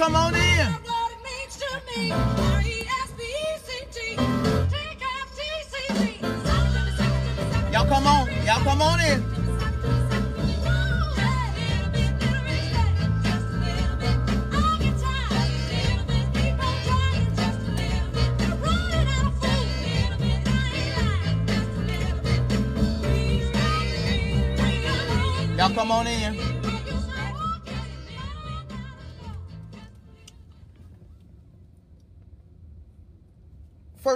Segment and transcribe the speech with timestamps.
[0.00, 0.39] Come on in.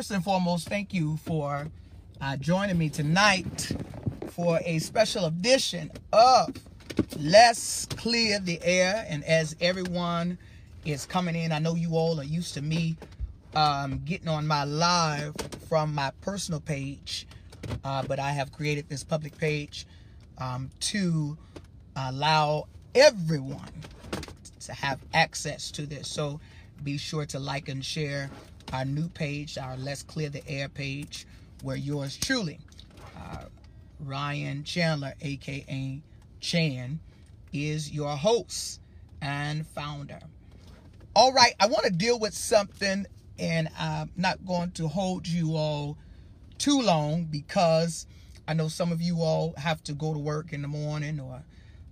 [0.04, 1.66] First and foremost, thank you for
[2.20, 3.72] uh, joining me tonight
[4.32, 6.54] for a special edition of
[7.18, 9.06] Let's Clear the Air.
[9.08, 10.36] And as everyone
[10.84, 12.98] is coming in, I know you all are used to me
[13.56, 15.34] um, getting on my live
[15.70, 17.26] from my personal page,
[17.82, 19.86] uh, but I have created this public page
[20.36, 21.38] um, to
[21.96, 23.72] allow everyone
[24.66, 26.08] to have access to this.
[26.08, 26.40] So
[26.82, 28.28] be sure to like and share
[28.74, 31.26] our new page, our Let's Clear the Air page,
[31.62, 32.58] where yours truly,
[33.16, 33.44] uh,
[34.00, 36.02] Ryan Chandler, aka
[36.40, 36.98] Chan,
[37.52, 38.80] is your host
[39.22, 40.18] and founder.
[41.14, 43.06] All right, I want to deal with something,
[43.38, 45.96] and I'm not going to hold you all
[46.58, 48.08] too long because
[48.48, 51.44] I know some of you all have to go to work in the morning or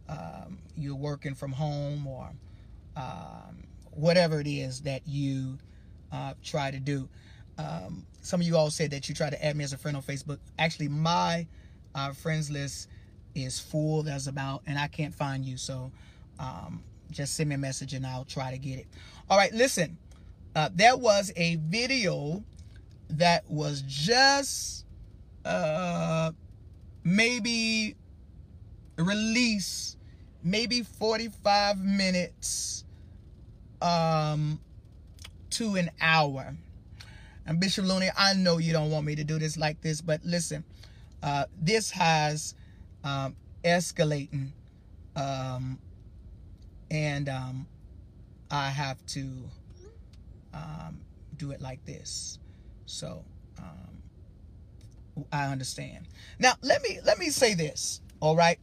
[0.08, 2.30] um, you're working from home or
[2.96, 3.62] um,
[3.92, 5.58] whatever it is that you
[6.12, 7.08] uh, try to do.
[7.58, 9.96] Um, some of you all said that you try to add me as a friend
[9.96, 10.38] on Facebook.
[10.58, 11.46] Actually, my
[11.94, 12.88] uh, friends list
[13.34, 14.02] is full.
[14.02, 15.56] There's about, and I can't find you.
[15.56, 15.90] So
[16.38, 18.86] um, just send me a message and I'll try to get it.
[19.28, 19.98] All right, listen.
[20.54, 22.42] Uh, there was a video
[23.10, 24.84] that was just
[25.44, 26.30] uh,
[27.04, 27.96] maybe
[28.96, 29.96] released
[30.44, 32.84] maybe 45 minutes
[33.80, 34.60] um,
[35.52, 36.54] to an hour.
[37.46, 40.20] And Bishop Looney, I know you don't want me to do this like this, but
[40.24, 40.64] listen,
[41.22, 42.54] uh, this has
[43.04, 44.48] um, escalating,
[45.16, 45.78] um,
[46.90, 47.66] and um,
[48.50, 49.28] I have to
[50.54, 51.00] um,
[51.36, 52.38] do it like this.
[52.86, 53.24] So
[53.58, 56.06] um, I understand.
[56.38, 58.00] Now let me let me say this.
[58.20, 58.58] All right.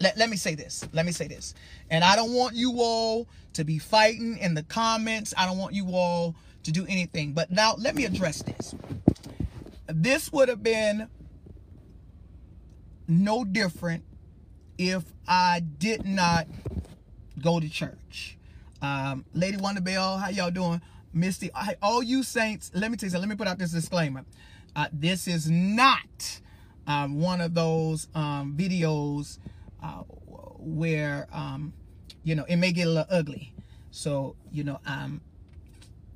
[0.00, 0.86] Let, let me say this.
[0.92, 1.54] Let me say this.
[1.90, 5.34] And I don't want you all to be fighting in the comments.
[5.36, 7.32] I don't want you all to do anything.
[7.32, 8.74] But now let me address this.
[9.86, 11.08] This would have been
[13.08, 14.04] no different
[14.76, 16.46] if I did not
[17.40, 18.36] go to church.
[18.80, 20.80] Um, Lady Wonderbell, how y'all doing?
[21.12, 23.28] Misty, I, all you saints, let me tell you something.
[23.28, 24.24] Let me put out this disclaimer.
[24.76, 26.40] Uh, this is not
[26.86, 29.38] um, one of those um, videos
[29.82, 30.02] uh,
[30.58, 31.72] where um,
[32.24, 33.52] you know it may get a little ugly.
[33.90, 35.20] So you know I'm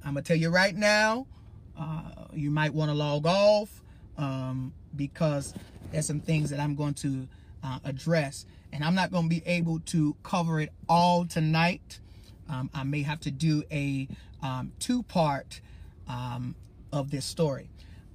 [0.05, 1.27] I'm gonna tell you right now.
[1.79, 3.83] Uh, you might want to log off
[4.19, 5.55] um, because
[5.91, 7.27] there's some things that I'm going to
[7.63, 12.01] uh, address, and I'm not to be able to cover it all tonight.
[12.49, 14.07] Um, I may have to do a
[14.43, 15.61] um, two-part
[16.09, 16.55] um,
[16.93, 17.71] of this story.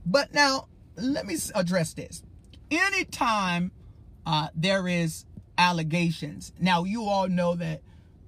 [0.05, 2.23] But now, let me address this.
[2.69, 3.71] Anytime
[4.25, 5.25] uh, there is
[5.57, 6.53] allegations.
[6.59, 7.81] Now, you all know that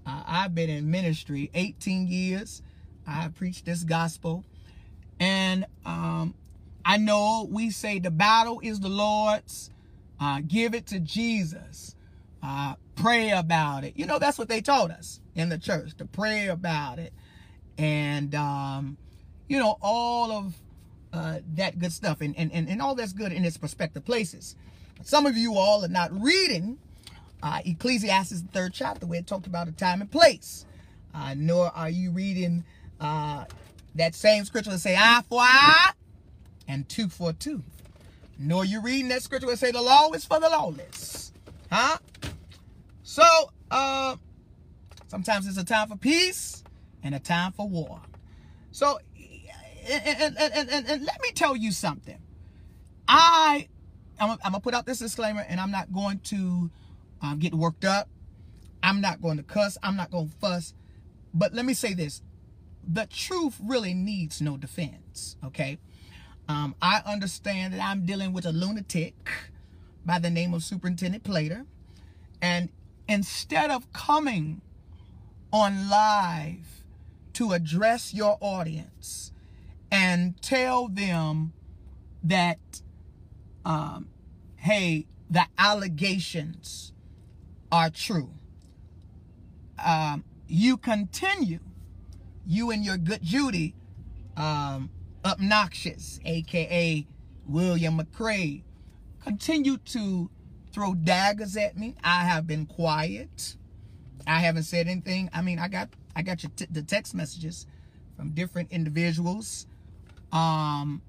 [0.06, 2.62] uh, I've been in ministry 18 years.
[3.08, 4.46] I preached this gospel.
[5.20, 6.34] And um,
[6.86, 9.70] I know we say the battle is the Lord's.
[10.20, 11.96] Uh, give it to Jesus.
[12.44, 13.94] Uh, pray about it.
[13.96, 17.14] You know, that's what they taught us in the church to pray about it.
[17.78, 18.98] And, um,
[19.48, 20.56] you know, all of
[21.14, 24.56] uh, that good stuff and, and, and, and all that's good in its prospective places.
[25.04, 26.78] Some of you all are not reading
[27.42, 30.66] uh, Ecclesiastes, the third chapter, where it talked about a time and place.
[31.14, 32.64] Uh, nor are you reading
[33.00, 33.46] uh,
[33.96, 35.92] that same scripture that say eye for eye
[36.68, 37.64] and tooth for tooth.
[38.38, 41.32] Nor you reading that scripture that say the law is for the lawless.
[41.72, 41.98] Huh?
[43.04, 43.24] So,
[43.72, 44.16] uh,
[45.08, 46.64] sometimes it's a time for peace
[47.04, 48.02] and a time for war.
[48.72, 49.00] So,
[49.90, 52.20] and, and, and, and, and let me tell you something.
[53.08, 53.68] I,
[54.20, 56.70] I'm, I'm going to put out this disclaimer and I'm not going to
[57.22, 58.10] um, get worked up.
[58.82, 59.78] I'm not going to cuss.
[59.84, 60.74] I'm not going to fuss.
[61.34, 62.22] But let me say this.
[62.88, 65.78] The truth really needs no defense, okay?
[66.48, 69.30] Um, I understand that I'm dealing with a lunatic
[70.06, 71.66] by the name of Superintendent Plater.
[72.42, 72.70] And
[73.08, 74.62] instead of coming
[75.52, 76.84] on live
[77.34, 79.32] to address your audience
[79.92, 81.54] and tell them
[82.24, 82.82] that,
[83.66, 84.10] um,
[84.56, 86.94] hey, the allegations
[87.72, 88.32] are true.
[89.84, 91.60] Um, you continue,
[92.46, 93.76] you and your good Judy,
[94.36, 94.90] um,
[95.24, 97.06] obnoxious, aka
[97.48, 98.64] William McCray,
[99.24, 100.30] continue to
[100.72, 101.96] throw daggers at me.
[102.04, 103.56] I have been quiet.
[104.28, 105.30] I haven't said anything.
[105.34, 107.66] I mean, I got I got your the text messages
[108.18, 109.66] from different individuals
[110.32, 111.02] um,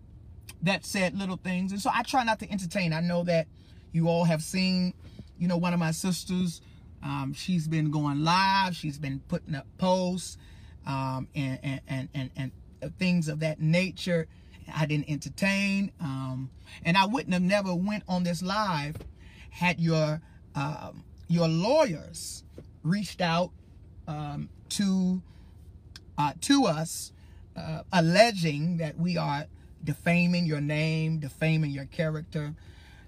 [0.62, 2.92] that said little things, and so I try not to entertain.
[2.92, 3.46] I know that
[3.92, 4.94] you all have seen,
[5.40, 6.60] you know, one of my sisters.
[7.02, 8.76] Um, she's been going live.
[8.76, 10.36] She's been putting up posts
[10.86, 14.28] um, and, and, and, and, and things of that nature.
[14.72, 15.92] I didn't entertain.
[16.00, 16.50] Um,
[16.84, 18.96] and I wouldn't have never went on this live
[19.50, 20.20] had your
[20.54, 22.44] um, your lawyers
[22.82, 23.50] reached out
[24.08, 25.22] um, to
[26.18, 27.12] uh, to us,
[27.56, 29.46] uh, alleging that we are
[29.82, 32.54] defaming your name, defaming your character.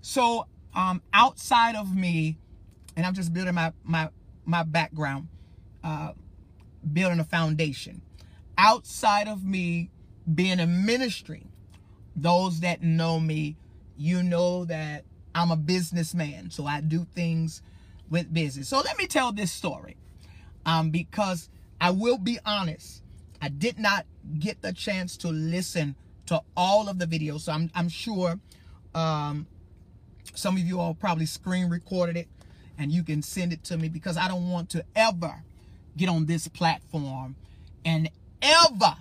[0.00, 2.38] So um, outside of me,
[2.96, 4.08] and I'm just building my my
[4.44, 5.28] my background,
[5.84, 6.12] uh,
[6.92, 8.02] building a foundation.
[8.58, 9.90] Outside of me
[10.32, 11.46] being a ministry,
[12.14, 13.56] those that know me,
[13.96, 15.04] you know that
[15.34, 17.62] I'm a businessman, so I do things
[18.10, 18.68] with business.
[18.68, 19.96] So let me tell this story,
[20.66, 21.48] um, because
[21.80, 23.02] I will be honest,
[23.40, 24.06] I did not
[24.38, 25.96] get the chance to listen
[26.26, 27.40] to all of the videos.
[27.40, 28.38] So I'm I'm sure
[28.94, 29.46] um,
[30.34, 32.28] some of you all probably screen recorded it
[32.78, 35.42] and you can send it to me because I don't want to ever
[35.96, 37.36] get on this platform
[37.84, 38.10] and
[38.40, 38.96] ever,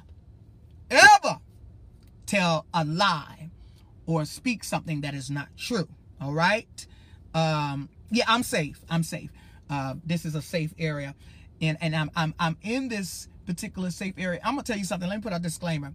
[0.89, 1.39] ever
[2.25, 3.49] tell a lie
[4.05, 5.87] or speak something that is not true.
[6.19, 6.85] All right.
[7.33, 8.81] Um, yeah, I'm safe.
[8.89, 9.31] I'm safe.
[9.69, 11.15] Uh, this is a safe area.
[11.61, 14.39] And, and I'm, I'm, I'm in this particular safe area.
[14.43, 15.07] I'm going to tell you something.
[15.07, 15.93] Let me put a disclaimer.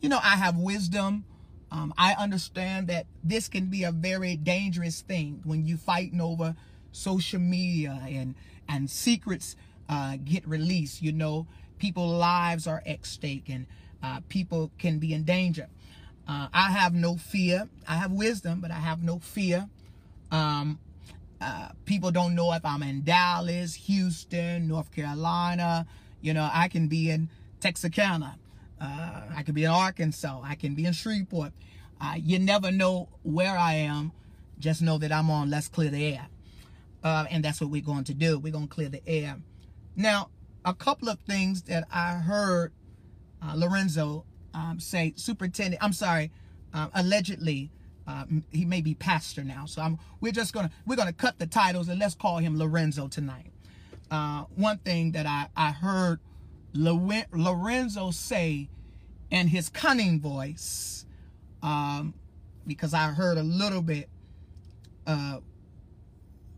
[0.00, 1.24] You know, I have wisdom.
[1.70, 6.54] Um, I understand that this can be a very dangerous thing when you're fighting over
[6.92, 8.34] social media and
[8.68, 9.56] and secrets
[9.88, 11.02] uh, get released.
[11.02, 11.46] You know,
[11.78, 13.66] people's lives are at stake and
[14.02, 15.68] uh, people can be in danger.
[16.28, 17.68] Uh, I have no fear.
[17.86, 19.68] I have wisdom, but I have no fear.
[20.30, 20.78] Um,
[21.40, 25.86] uh, people don't know if I'm in Dallas, Houston, North Carolina.
[26.20, 27.28] You know, I can be in
[27.60, 28.38] Texarkana.
[28.80, 30.40] Uh, I can be in Arkansas.
[30.42, 31.52] I can be in Shreveport.
[32.00, 34.12] Uh, you never know where I am.
[34.58, 36.26] Just know that I'm on Let's Clear the Air.
[37.02, 38.38] Uh, and that's what we're going to do.
[38.38, 39.36] We're going to clear the air.
[39.94, 40.30] Now,
[40.64, 42.72] a couple of things that I heard
[43.40, 46.32] uh, Lorenzo um, say, superintendent, I'm sorry,
[46.74, 47.70] uh, allegedly,
[48.08, 49.66] uh, he may be pastor now.
[49.66, 52.38] So I'm, we're just going to, we're going to cut the titles and let's call
[52.38, 53.52] him Lorenzo tonight.
[54.10, 56.20] Uh, one thing that I, I heard
[56.74, 58.68] Lorenzo say
[59.30, 61.04] in his cunning voice,
[61.62, 62.14] um,
[62.66, 64.08] because I heard a little bit
[65.06, 65.38] uh,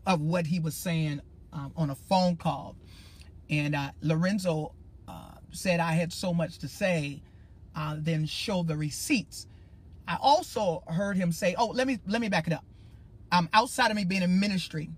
[0.05, 1.21] of what he was saying
[1.53, 2.75] um, on a phone call.
[3.49, 4.73] And uh, Lorenzo
[5.07, 7.21] uh, said I had so much to say,
[7.75, 9.47] uh, then show the receipts.
[10.07, 12.65] I also heard him say, "Oh, let me let me back it up.
[13.31, 14.89] Um, outside of me being in ministry,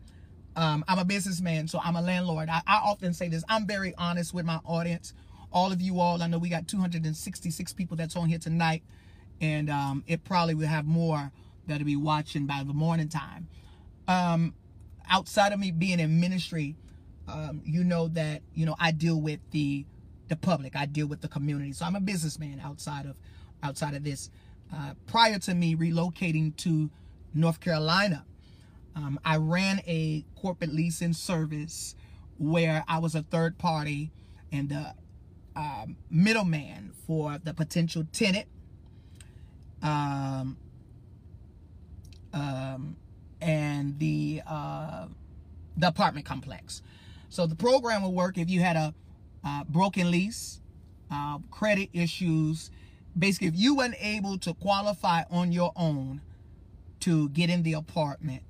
[0.56, 2.50] um, I'm a businessman, so I'm a landlord.
[2.50, 3.44] I, I often say this.
[3.48, 5.14] I'm very honest with my audience.
[5.52, 8.84] All of you all, I know we got 266 people that's on here tonight,
[9.40, 11.32] and um, it probably will have more
[11.68, 13.48] that'll be watching by the morning time.
[14.08, 14.54] Um,
[15.10, 16.76] outside of me being in ministry,
[17.28, 19.86] um, you know that you know I deal with the
[20.28, 20.76] the public.
[20.76, 21.74] I deal with the community.
[21.74, 23.16] So I'm a businessman outside of
[23.64, 24.30] outside of this.
[24.74, 26.90] Uh, prior to me relocating to
[27.34, 28.26] North Carolina,
[28.96, 31.96] um, I ran a corporate leasing service
[32.38, 34.12] where I was a third party
[34.52, 34.94] and the
[35.56, 38.48] um, middleman for the potential tenant.
[39.82, 40.58] Um,
[42.34, 42.96] um,
[43.42, 45.08] and the uh,
[45.78, 46.82] the apartment complex.
[47.30, 48.94] So the program would work if you had a
[49.44, 50.62] uh, broken lease,
[51.10, 52.70] uh, credit issues.
[53.18, 56.22] Basically, if you weren't able to qualify on your own
[57.02, 58.44] to get in the apartment,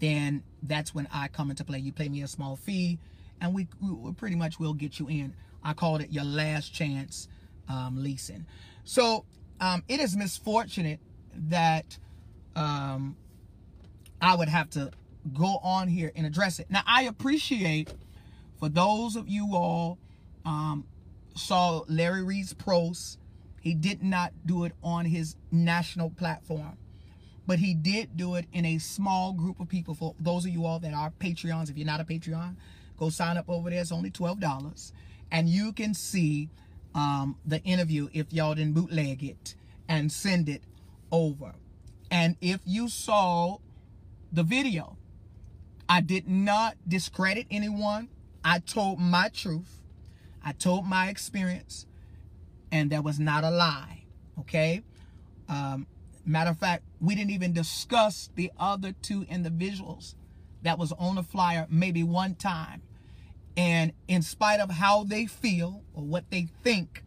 [0.00, 1.78] then that's when I come into play.
[1.78, 2.98] You pay me a small fee,
[3.40, 5.34] and we, we pretty much will get you in.
[5.62, 7.28] I called it your last chance
[7.68, 8.46] um, leasing.
[8.84, 9.24] So
[9.60, 11.00] um, it is misfortunate
[11.48, 11.98] that
[12.56, 13.16] um,
[14.20, 14.90] I would have to
[15.34, 16.70] go on here and address it.
[16.70, 17.92] Now, I appreciate
[18.58, 19.98] for those of you all
[20.44, 20.86] um,
[21.34, 23.18] saw Larry Reid's pros.
[23.60, 26.78] He did not do it on his national platform,
[27.46, 29.94] but he did do it in a small group of people.
[29.94, 32.56] For those of you all that are Patreons, if you're not a Patreon,
[32.98, 33.80] go sign up over there.
[33.80, 34.92] It's only $12.
[35.32, 36.48] And you can see
[36.94, 39.54] um, the interview if y'all didn't bootleg it
[39.88, 40.62] and send it
[41.10, 41.54] over.
[42.10, 43.58] And if you saw
[44.32, 44.96] the video.
[45.88, 48.08] I did not discredit anyone.
[48.44, 49.82] I told my truth.
[50.44, 51.86] I told my experience,
[52.72, 54.04] and that was not a lie.
[54.38, 54.82] Okay.
[55.48, 55.86] Um,
[56.24, 60.14] matter of fact, we didn't even discuss the other two individuals
[60.62, 62.82] that was on the flyer maybe one time.
[63.56, 67.04] And in spite of how they feel or what they think,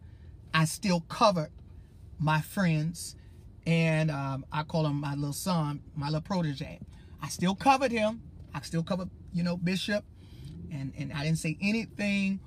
[0.52, 1.50] I still covered
[2.18, 3.16] my friends.
[3.66, 6.80] And um, I call him my little son, my little protege.
[7.22, 8.22] I still covered him.
[8.52, 10.04] I still covered, you know, Bishop.
[10.70, 12.40] And, and I didn't say anything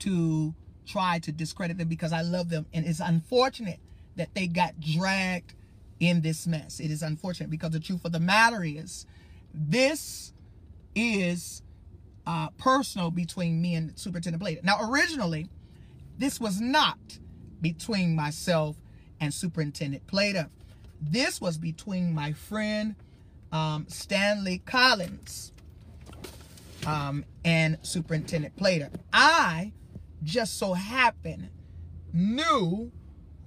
[0.00, 0.54] to
[0.86, 2.66] try to discredit them because I love them.
[2.72, 3.80] And it's unfortunate
[4.16, 5.54] that they got dragged
[6.00, 6.80] in this mess.
[6.80, 9.06] It is unfortunate because the truth of the matter is
[9.52, 10.32] this
[10.94, 11.62] is
[12.26, 14.60] uh, personal between me and Superintendent Plater.
[14.62, 15.48] Now, originally,
[16.18, 16.98] this was not
[17.60, 18.76] between myself
[19.20, 20.48] and Superintendent Plater.
[21.00, 22.96] This was between my friend
[23.52, 25.52] um, Stanley Collins
[26.86, 28.90] um, and Superintendent Plater.
[29.12, 29.72] I
[30.22, 31.48] just so happened
[32.12, 32.90] knew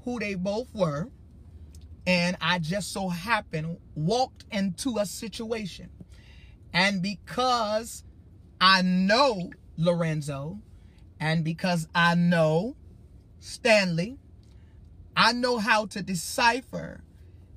[0.04, 1.10] who they both were
[2.06, 5.90] and I just so happened walked into a situation
[6.74, 8.04] and because
[8.60, 10.60] I know Lorenzo
[11.20, 12.76] and because I know
[13.40, 14.18] Stanley,
[15.16, 17.04] I know how to decipher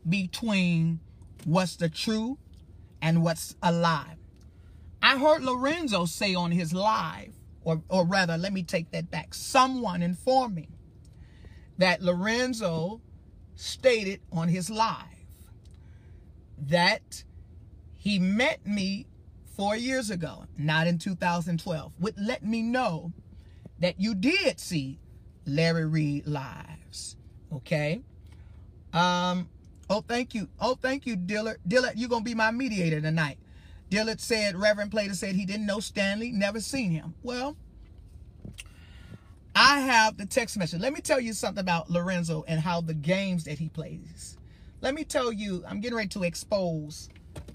[0.08, 1.00] between
[1.44, 2.38] what's the true
[3.00, 4.16] and what's a lie.
[5.02, 9.34] I heard Lorenzo say on his live, or, or rather, let me take that back.
[9.34, 10.68] Someone informed me
[11.78, 13.00] that Lorenzo
[13.56, 15.04] stated on his live
[16.58, 17.25] that
[17.96, 19.06] he met me
[19.56, 23.12] four years ago, not in 2012, would let me know
[23.78, 24.99] that you did see
[25.46, 27.16] Larry Reid lives.
[27.52, 28.00] Okay.
[28.92, 29.49] Um,
[29.90, 30.49] oh, thank you.
[30.61, 31.58] Oh, thank you, Dillard.
[31.66, 33.38] Dillard, you're gonna be my mediator tonight.
[33.90, 37.14] Dillard said, Reverend Plater said he didn't know Stanley, never seen him.
[37.23, 37.56] Well,
[39.54, 40.80] I have the text message.
[40.80, 44.37] Let me tell you something about Lorenzo and how the games that he plays.
[44.80, 47.08] Let me tell you, I'm getting ready to expose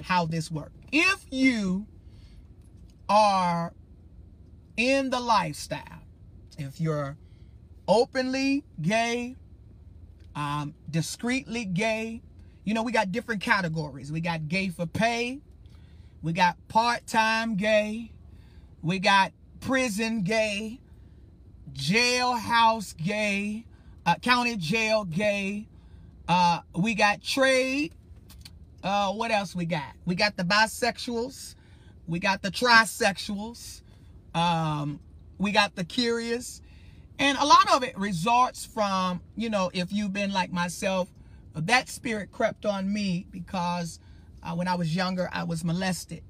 [0.03, 0.71] how this works.
[0.91, 1.85] If you
[3.09, 3.73] are
[4.77, 6.03] in the lifestyle,
[6.57, 7.17] if you're
[7.87, 9.35] openly gay,
[10.35, 12.21] um, discreetly gay,
[12.63, 14.11] you know, we got different categories.
[14.11, 15.41] We got gay for pay,
[16.21, 18.11] we got part-time gay,
[18.81, 20.79] we got prison gay,
[21.73, 23.65] jailhouse gay,
[24.05, 25.67] uh, county jail gay,
[26.27, 27.93] uh, we got trade,
[28.83, 29.93] uh, what else we got?
[30.05, 31.55] We got the bisexuals.
[32.07, 33.81] We got the trisexuals.
[34.33, 34.99] Um,
[35.37, 36.61] we got the curious.
[37.17, 41.09] And a lot of it results from, you know, if you've been like myself,
[41.53, 43.99] that spirit crept on me because
[44.41, 46.23] uh, when I was younger, I was molested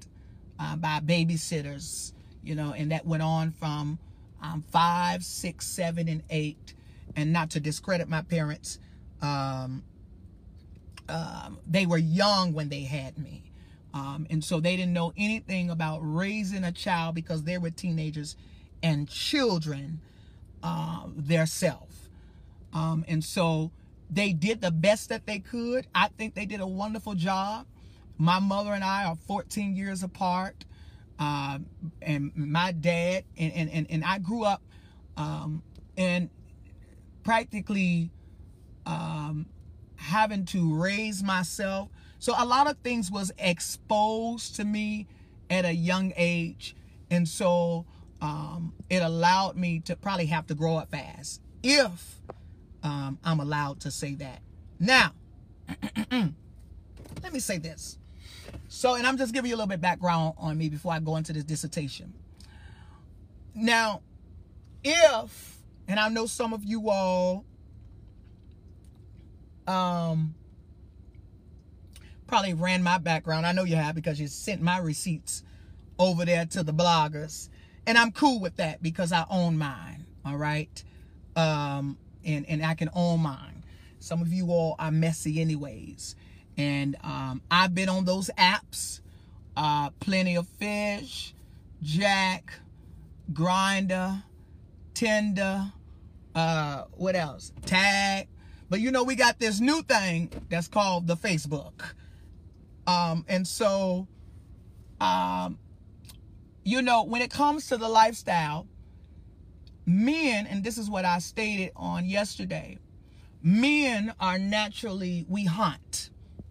[0.58, 3.98] uh, by babysitters, you know, and that went on from
[4.42, 6.74] um, five, six, seven, and eight.
[7.16, 8.78] And not to discredit my parents,
[9.20, 9.82] um,
[11.08, 13.42] um, they were young when they had me.
[13.92, 18.36] Um, and so they didn't know anything about raising a child because they were teenagers
[18.82, 20.00] and children
[20.62, 22.08] uh, their self.
[22.72, 23.72] Um, and so
[24.08, 25.86] they did the best that they could.
[25.94, 27.66] I think they did a wonderful job.
[28.18, 30.64] My mother and I are 14 years apart.
[31.20, 31.58] Uh,
[32.00, 34.62] and my dad, and, and, and, and I grew up
[35.18, 35.62] um,
[35.96, 36.30] and
[37.22, 38.10] practically
[38.86, 39.46] um,
[39.96, 41.90] having to raise myself.
[42.18, 45.06] So a lot of things was exposed to me
[45.50, 46.74] at a young age.
[47.10, 47.84] And so
[48.22, 52.20] um, it allowed me to probably have to grow up fast if
[52.82, 54.40] um, I'm allowed to say that.
[54.78, 55.12] Now,
[56.10, 57.98] let me say this.
[58.72, 61.16] So, and I'm just giving you a little bit background on me before I go
[61.16, 62.14] into this dissertation.
[63.52, 64.00] Now,
[64.84, 65.58] if,
[65.88, 67.44] and I know some of you all
[69.66, 70.36] um,
[72.28, 73.44] probably ran my background.
[73.44, 75.42] I know you have because you sent my receipts
[75.98, 77.48] over there to the bloggers.
[77.88, 80.06] And I'm cool with that because I own mine.
[80.24, 80.84] All right.
[81.34, 83.64] Um, and, and I can own mine.
[83.98, 86.14] Some of you all are messy anyways.
[86.56, 89.00] And um, I've been on those apps.
[89.56, 91.34] Uh, Plenty of Fish,
[91.82, 92.54] Jack,
[93.32, 94.22] Grindr,
[94.94, 95.72] Tinder,
[96.34, 97.52] uh, what else?
[97.66, 98.28] Tag,
[98.68, 101.94] but you know, we got this new thing that's called the Facebook.
[102.86, 104.06] Um, and so,
[105.00, 105.58] um,
[106.64, 108.66] you know, when it comes to the lifestyle,
[109.86, 112.78] men, and this is what I stated on yesterday,
[113.42, 116.09] men are naturally, we hunt,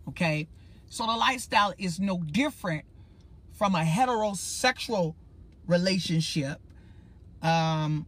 [0.10, 0.48] okay?
[0.89, 2.86] So the lifestyle is no different
[3.54, 5.16] from a heterosexual
[5.68, 6.60] relationship.
[7.42, 8.06] Um,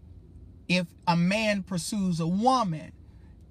[0.67, 2.91] if a man pursues a woman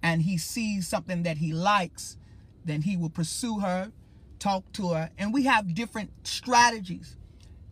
[0.02, 2.16] and he sees something that he likes,
[2.64, 3.92] then he will pursue her,
[4.38, 7.16] talk to her, and we have different strategies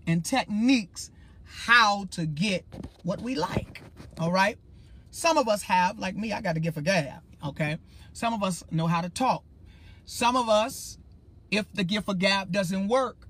[0.06, 1.10] and techniques
[1.44, 2.64] how to get
[3.02, 3.82] what we like.
[4.18, 4.58] All right.
[5.10, 7.22] Some of us have, like me, I got to give a gab.
[7.44, 7.78] Okay.
[8.12, 9.42] Some of us know how to talk.
[10.10, 10.96] Some of us,
[11.50, 13.28] if the gift of gab doesn't work,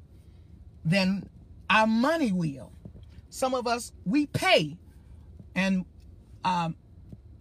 [0.85, 1.29] then
[1.69, 2.71] our money will.
[3.31, 4.79] Some of us, we pay.
[5.57, 5.85] And
[6.45, 6.77] um,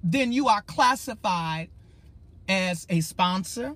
[0.04, 1.70] then you are classified
[2.50, 3.76] as a sponsor,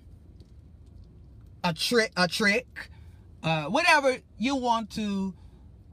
[1.63, 2.89] a trick, a trick,
[3.43, 5.31] uh, whatever you want to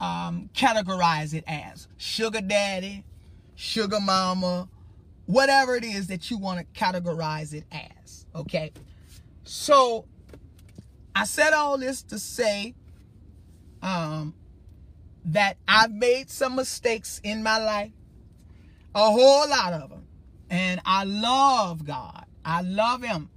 [0.01, 1.87] um, categorize it as.
[1.97, 3.03] Sugar daddy,
[3.53, 4.67] sugar mama,
[5.27, 8.25] whatever it is that you want to categorize it as.
[8.33, 8.71] Okay.
[9.51, 10.05] So
[11.15, 12.75] I said all this to say
[13.81, 14.35] um,
[15.25, 17.91] that I've made some mistakes in my life,
[18.93, 20.05] a whole lot of them.
[20.51, 22.25] And I love God.
[22.45, 23.31] I love Him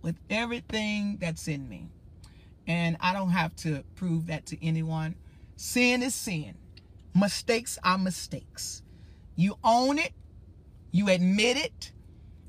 [0.00, 1.90] with everything that's in me.
[2.66, 5.16] And I don't have to prove that to anyone.
[5.56, 6.54] Sin is sin.
[7.14, 8.82] Mistakes are mistakes.
[9.34, 10.14] You own it,
[10.92, 11.92] you admit it,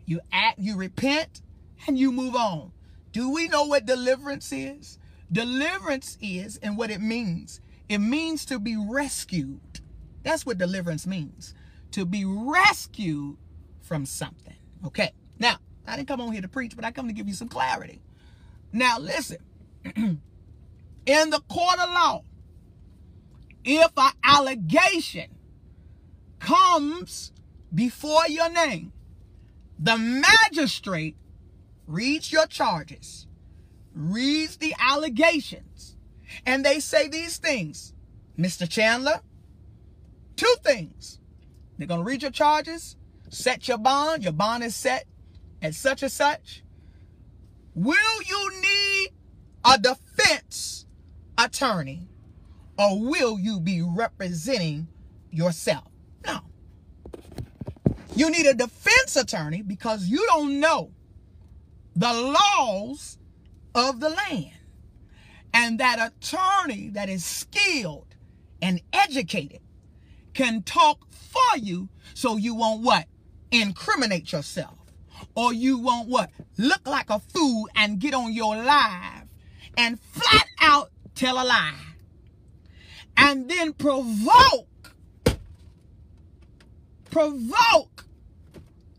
[0.06, 1.42] you act, you repent,
[1.86, 2.72] and you move on.
[3.18, 5.00] Do we know what deliverance is?
[5.32, 7.60] Deliverance is and what it means.
[7.90, 9.80] It means to be rescued.
[10.22, 11.56] That's what deliverance means.
[11.94, 13.38] To be rescued
[13.82, 14.58] from something.
[14.86, 15.14] Okay.
[15.40, 15.56] Now,
[15.88, 18.04] I didn't come on here to preach, but I come to give you some clarity.
[18.72, 19.40] Now, listen.
[19.96, 20.20] In
[21.08, 22.22] the court of law,
[23.66, 25.32] if an allegation
[26.38, 27.32] comes
[27.74, 28.94] before your name,
[29.80, 31.16] the magistrate
[31.88, 33.28] reads your charges,
[33.96, 35.96] reads the allegations,
[36.46, 37.94] and they say these things.
[38.38, 38.70] Mr.
[38.70, 39.22] Chandler,
[40.36, 41.20] two things.
[41.78, 42.98] They're going to read your charges,
[43.30, 44.24] set your bond.
[44.24, 45.06] Your bond is set
[45.62, 46.64] at such and such.
[47.74, 49.08] Will you need
[49.64, 50.86] a defense
[51.38, 52.08] attorney
[52.78, 54.88] or will you be representing
[55.32, 55.88] yourself?
[56.26, 56.40] No.
[58.16, 60.92] You need a defense attorney because you don't know
[61.98, 63.18] the laws
[63.74, 64.52] of the land.
[65.54, 68.16] And that attorney that is skilled
[68.62, 69.62] and educated
[70.36, 73.06] can talk for you so you won't what?
[73.52, 74.78] Incriminate yourself.
[75.36, 76.30] Or you won't what?
[76.58, 79.28] Look like a fool and get on your live
[79.76, 81.74] and flat out tell a lie
[83.16, 84.94] and then provoke,
[87.10, 88.06] provoke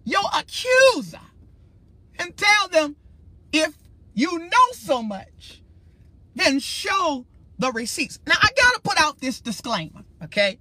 [0.04, 1.20] your accuser
[2.18, 2.96] and tell them
[3.52, 3.74] if
[4.14, 5.62] you know so much,
[6.34, 7.26] then show
[7.58, 8.18] the receipts.
[8.26, 10.58] Now, I got to put out this disclaimer, okay?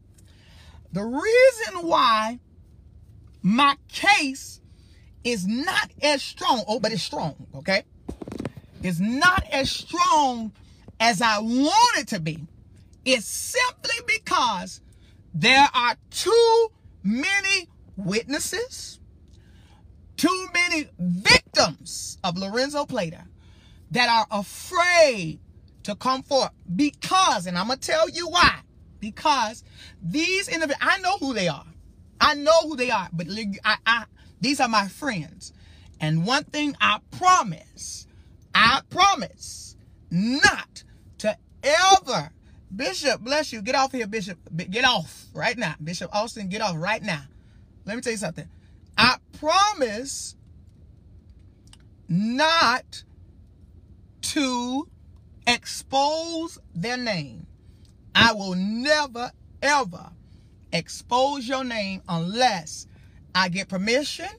[0.94, 2.40] The reason why
[3.42, 4.62] my case
[5.24, 7.84] is not as strong, oh, but it's strong, okay?
[8.82, 10.52] It's not as strong
[11.00, 12.48] as I want it to be
[13.06, 14.82] is simply because
[15.34, 16.68] there are too
[17.04, 19.00] many witnesses,
[20.18, 23.24] too many victims of Lorenzo Plater
[23.92, 25.40] that are afraid
[25.84, 28.60] to come forth because, and I'm going to tell you why,
[29.00, 29.64] because
[30.02, 31.66] these individuals, I know who they are.
[32.20, 33.28] I know who they are, but
[33.64, 34.06] I, I,
[34.42, 35.54] these are my friends.
[36.00, 38.08] And one thing I promise,
[38.54, 39.76] I promise
[40.12, 40.84] not
[41.20, 42.32] to ever
[42.76, 43.62] Bishop, bless you.
[43.62, 44.38] Get off here, Bishop.
[44.56, 45.76] Get off right now.
[45.82, 47.24] Bishop Austin, get off right now.
[47.86, 48.48] Let me tell you something.
[48.98, 50.36] I promise
[52.10, 53.04] not
[54.22, 54.88] to
[55.46, 57.48] expose their name.
[58.16, 59.32] I will never,
[59.62, 60.10] ever
[60.74, 62.88] expose your name unless
[63.36, 64.30] I get permission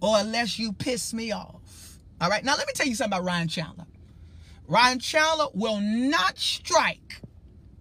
[0.00, 1.98] or unless you piss me off.
[2.20, 2.44] All right.
[2.44, 3.86] Now, let me tell you something about Ryan Chandler.
[4.68, 7.20] Ryan Chandler will not strike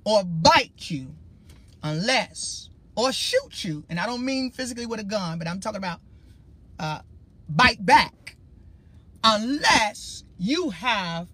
[0.03, 1.15] or bite you
[1.83, 5.77] unless, or shoot you, and I don't mean physically with a gun, but I'm talking
[5.77, 5.99] about
[6.79, 6.99] uh,
[7.47, 8.35] bite back,
[9.23, 11.29] unless you have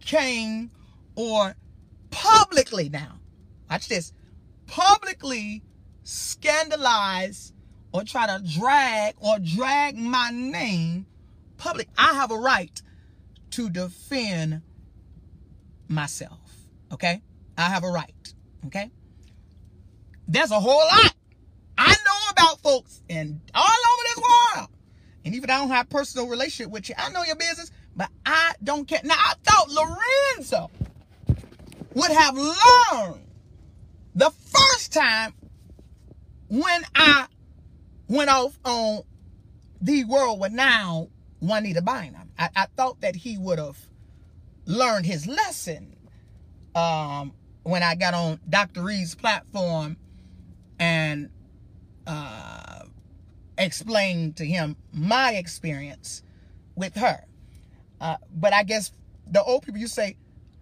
[0.00, 0.70] came
[1.14, 1.54] or
[2.10, 3.20] publicly now,
[3.70, 4.12] watch this,
[4.66, 5.62] publicly
[6.04, 7.52] scandalize
[7.92, 11.06] or try to drag or drag my name
[11.56, 11.88] public.
[11.98, 12.80] I have a right
[13.50, 14.62] to defend
[15.88, 16.38] myself.
[16.92, 17.22] Okay?
[17.56, 18.34] I have a right.
[18.66, 18.90] Okay?
[20.28, 21.14] There's a whole lot
[21.78, 24.24] I know about folks and all over this
[24.56, 24.68] world.
[25.24, 28.52] And even I don't have personal relationship with you, I know your business, but I
[28.62, 29.00] don't care.
[29.04, 30.70] Now I thought Lorenzo
[31.94, 33.24] would have learned
[34.14, 35.32] the first time
[36.48, 37.26] when I
[38.08, 39.02] went off on
[39.80, 41.08] the world with now
[41.40, 42.30] Juanita Bynum.
[42.38, 43.78] I, I thought that he would have
[44.66, 45.96] learned his lesson
[46.74, 48.82] um, when I got on Dr.
[48.82, 49.96] Reid's platform
[50.78, 51.30] and
[52.06, 52.84] uh,
[53.56, 56.22] explained to him my experience
[56.76, 57.24] with her.
[58.00, 58.92] Uh, but I guess
[59.30, 60.16] the old people, you say,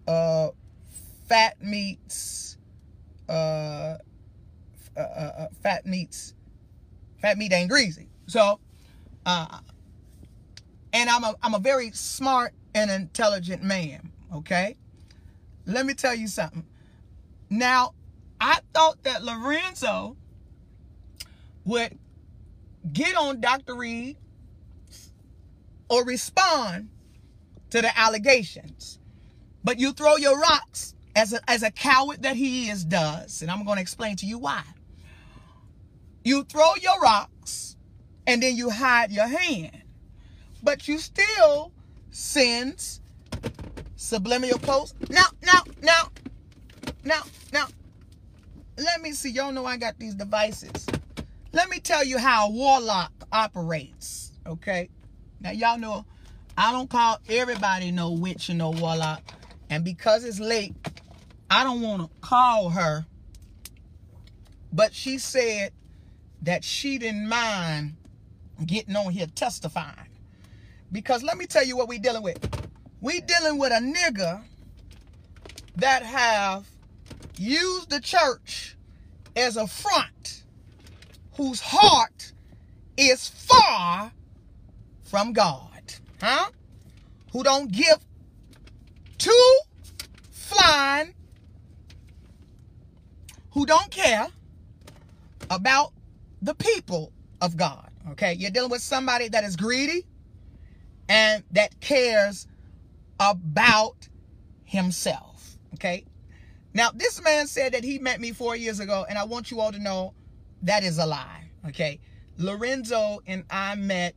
[0.07, 0.49] uh,
[1.27, 2.57] fat meats,
[3.29, 3.97] uh,
[4.95, 6.33] uh, uh, uh, fat meats,
[7.21, 8.09] fat meat ain't greasy.
[8.27, 8.59] So,
[9.25, 14.11] and I'm a, I'm a very smart and intelligent man.
[14.33, 14.75] Okay.
[15.65, 16.65] Let me tell you something.
[17.49, 17.93] Now,
[18.39, 20.15] I thought that Lorenzo
[21.65, 21.97] would
[22.93, 23.75] get on Dr.
[23.75, 24.17] Reid
[25.89, 26.89] or respond
[27.69, 28.99] to the allegations.
[29.63, 33.41] But you throw your rocks as a, as a coward that he is does.
[33.41, 34.63] And I'm going to explain to you why.
[36.23, 37.75] You throw your rocks
[38.25, 39.81] and then you hide your hand.
[40.63, 41.71] But you still
[42.11, 43.01] sends
[43.95, 44.95] subliminal posts.
[45.09, 46.11] Now, now, now,
[47.03, 47.67] now, now,
[48.77, 49.31] let me see.
[49.31, 50.85] Y'all know I got these devices.
[51.51, 54.31] Let me tell you how a warlock operates.
[54.45, 54.89] Okay.
[55.39, 56.05] Now, y'all know
[56.57, 59.21] I don't call everybody no witch and no warlock.
[59.69, 60.75] And because it's late,
[61.49, 63.05] I don't want to call her.
[64.71, 65.71] But she said
[66.41, 67.95] that she didn't mind
[68.65, 70.09] getting on here testifying.
[70.91, 72.37] Because let me tell you what we dealing with.
[73.01, 74.43] We dealing with a nigga
[75.75, 76.65] that have
[77.39, 78.75] used the church
[79.35, 80.43] as a front
[81.35, 82.33] whose heart
[82.97, 84.11] is far
[85.03, 85.93] from God.
[86.21, 86.49] Huh?
[87.31, 87.97] Who don't give
[89.17, 89.59] two
[90.31, 91.13] flying
[93.51, 94.27] who don't care
[95.49, 95.91] about
[96.43, 97.89] the people of God.
[98.11, 100.05] Okay, you're dealing with somebody that is greedy
[101.09, 102.47] and that cares
[103.19, 104.07] about
[104.63, 105.57] himself.
[105.73, 106.05] Okay,
[106.77, 109.59] now this man said that he met me four years ago, and I want you
[109.59, 110.13] all to know
[110.61, 111.49] that is a lie.
[111.67, 111.99] Okay,
[112.37, 114.13] Lorenzo and I met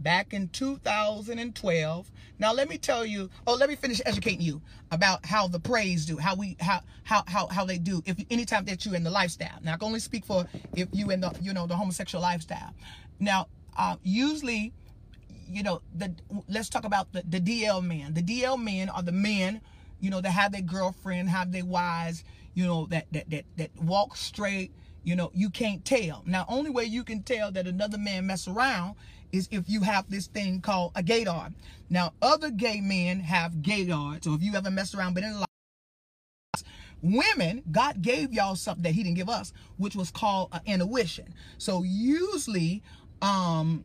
[0.00, 2.10] back in 2012.
[2.38, 6.06] Now let me tell you, oh, let me finish educating you about how the praise
[6.06, 9.10] do, how we how how how how they do if anytime that you in the
[9.10, 9.58] lifestyle.
[9.62, 12.72] Now I can only speak for if you in the you know the homosexual lifestyle.
[13.18, 14.72] Now, uh, usually,
[15.46, 16.14] you know, the
[16.48, 18.14] let's talk about the, the DL men.
[18.14, 19.60] The DL men are the men,
[20.00, 23.70] you know, that have their girlfriend, have their wives, you know, that that that that
[23.82, 24.72] walk straight,
[25.04, 26.22] you know, you can't tell.
[26.26, 28.96] Now, only way you can tell that another man mess around
[29.32, 31.52] is if you have this thing called a gaydar.
[31.88, 34.22] Now, other gay men have gaydar.
[34.24, 35.46] So if you ever messed around, but in life,
[37.02, 41.34] women, God gave y'all something that he didn't give us, which was called an intuition.
[41.58, 42.82] So usually,
[43.22, 43.84] um,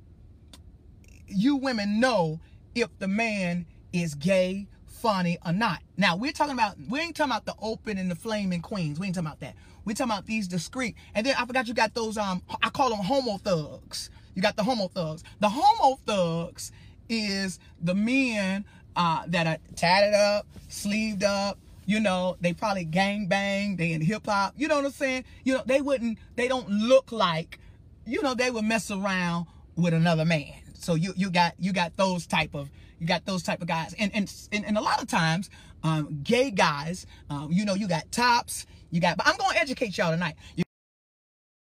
[1.28, 2.40] you women know
[2.74, 4.68] if the man is gay,
[5.06, 5.82] funny, or not.
[5.98, 9.00] Now, we're talking about, we ain't talking about the open and the flaming queens.
[9.00, 9.54] We ain't talking about that.
[9.86, 10.96] We're talking about these discreet.
[11.14, 14.10] And then I forgot you got those, um, I call them homo thugs.
[14.34, 15.24] You got the homo thugs.
[15.42, 16.72] The homo thugs
[17.08, 18.66] is the men
[18.96, 21.60] uh, that are tatted up, sleeved up.
[21.86, 23.76] You know, they probably gang bang.
[23.76, 24.56] They in hip hop.
[24.58, 25.26] You know what I'm saying?
[25.44, 26.18] You know, they wouldn't.
[26.36, 27.60] They don't look like.
[28.08, 30.52] You know, they would mess around with another man.
[30.74, 32.72] So you you got you got those type of
[33.06, 33.94] you got those type of guys.
[34.00, 35.52] And and and, and a lot of times,
[35.84, 37.06] um, gay guys.
[37.30, 38.66] Um, you know, you got tops.
[38.90, 39.18] You got.
[39.18, 40.34] But I'm gonna educate y'all tonight.
[40.56, 40.64] You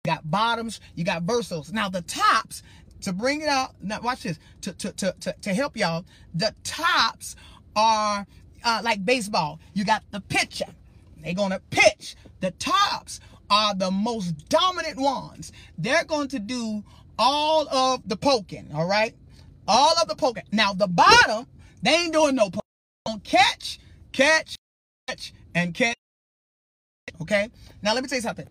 [0.04, 1.72] got bottoms, you got versos.
[1.72, 2.64] Now the tops,
[3.02, 6.56] to bring it out, now watch this, to, to, to, to, to help y'all, the
[6.64, 7.36] tops
[7.76, 8.26] are
[8.64, 9.60] uh, like baseball.
[9.76, 10.74] You got the pitcher.
[11.22, 12.16] They're going to pitch.
[12.40, 13.20] The tops
[13.50, 15.52] are the most dominant ones.
[15.78, 16.84] They're going to do
[17.20, 19.14] all of the poking, all right?
[19.68, 20.44] All of the poking.
[20.52, 21.48] Now the bottom,
[21.82, 23.22] they ain't doing no poking.
[23.24, 23.80] Catch,
[24.12, 24.56] catch,
[25.08, 25.96] catch, and catch.
[27.22, 27.50] Okay?
[27.82, 28.48] Now let me tell you something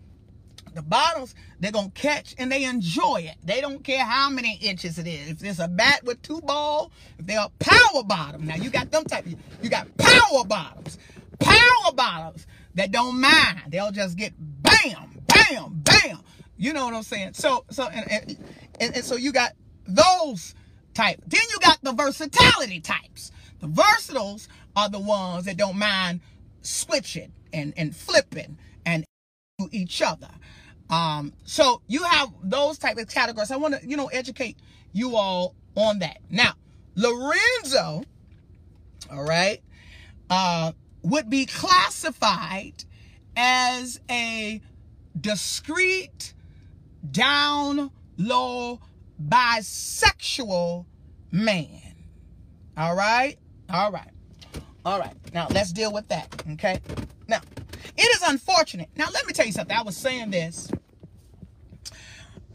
[0.77, 3.37] the bottoms, they're to catch and they enjoy it.
[3.43, 5.31] They don't care how many inches it is.
[5.31, 8.47] If it's a bat with two ball, if they're a power bottom.
[8.47, 9.27] Now, you got them type,
[9.63, 10.99] you got power bottoms.
[11.41, 13.63] Power bottoms that don't mind.
[13.71, 16.21] They'll just get bam, bam, bam.
[16.59, 17.33] You know what I'm saying?
[17.35, 18.39] So, so, and, and,
[18.79, 19.53] and, and so you got
[19.87, 20.55] those
[20.97, 21.21] type.
[21.27, 23.31] Then you got the versatility types.
[23.61, 26.21] The versatiles are the ones that don't mind
[26.63, 29.05] switching and, and flipping and
[29.71, 30.31] each other.
[30.91, 33.51] Um, so you have those type of categories.
[33.51, 34.57] I want to, you know, educate
[34.93, 36.19] you all on that.
[36.31, 36.55] Now,
[36.95, 38.03] Lorenzo,
[39.11, 39.61] all right,
[40.31, 42.85] uh, would be classified
[43.37, 44.61] as a
[45.21, 46.35] discreet,
[47.11, 48.81] down low
[49.23, 50.87] bisexual
[51.31, 51.95] man.
[52.77, 53.39] All right?
[53.71, 54.11] All right.
[54.85, 55.15] All right.
[55.33, 56.43] Now let's deal with that.
[56.53, 56.81] Okay.
[57.27, 57.41] Now,
[57.97, 58.89] it is unfortunate.
[58.97, 59.77] Now let me tell you something.
[59.77, 60.71] I was saying this.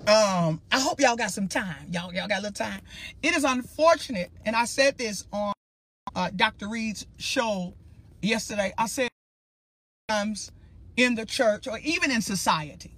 [0.08, 1.88] Um, I hope y'all got some time.
[1.91, 2.82] Y'all, y'all got a little time.
[3.21, 5.54] It is unfortunate, and I said this on
[6.15, 6.69] uh, Dr.
[6.69, 7.76] Reid's show
[8.21, 8.74] yesterday.
[8.78, 9.10] I said
[10.10, 10.52] times
[10.97, 12.95] in the church or even in society,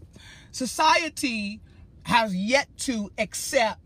[0.52, 1.60] society
[2.04, 3.80] has yet to accept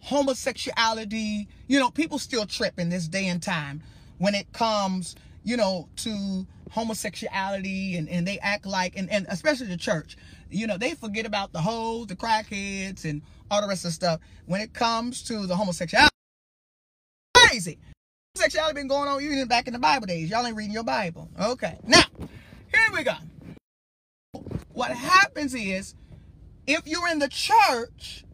[0.00, 1.48] homosexuality.
[1.66, 3.82] You know, people still trip in this day and time
[4.18, 9.66] when it comes, you know, to homosexuality and, and they act like, and, and especially
[9.66, 10.16] the church,
[10.50, 13.92] you know, they forget about the hoes, the crackheads, and all the rest of the
[13.92, 14.20] stuff.
[14.46, 16.10] When it comes to the homosexuality,
[17.34, 17.78] crazy.
[18.36, 20.30] Homosexuality been going on even back in the Bible days.
[20.30, 21.28] Y'all ain't reading your Bible.
[21.40, 21.78] Okay.
[21.86, 23.14] Now, here we go.
[24.72, 25.94] What happens is,
[26.66, 28.24] if you're in the church,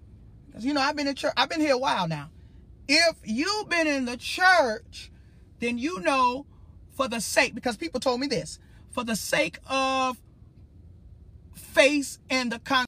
[0.47, 2.31] because you know I've been in church, I've been here a while now.
[2.89, 5.11] If you've been in the church,
[5.61, 6.47] then you know
[6.97, 8.59] for the sake, because people told me this,
[8.91, 10.21] for the sake of
[11.55, 12.85] face and the con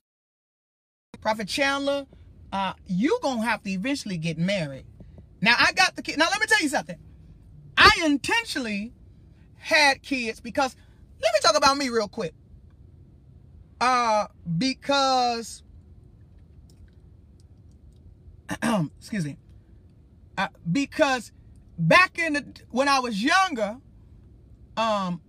[1.20, 2.07] Prophet Chandler,
[2.52, 4.85] uh, you gonna have to eventually get married.
[5.40, 6.18] Now I got the kid.
[6.18, 6.98] Now let me tell you something.
[7.76, 8.92] I intentionally
[9.57, 10.76] had kids because
[11.22, 12.35] let me talk about me real quick.
[13.83, 15.64] Uh, because
[18.99, 19.37] excuse me.
[20.38, 21.33] Uh, because
[21.77, 23.77] back in the when I was younger,
[24.77, 25.21] um,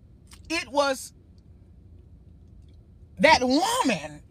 [0.51, 1.13] it was
[3.17, 4.21] that woman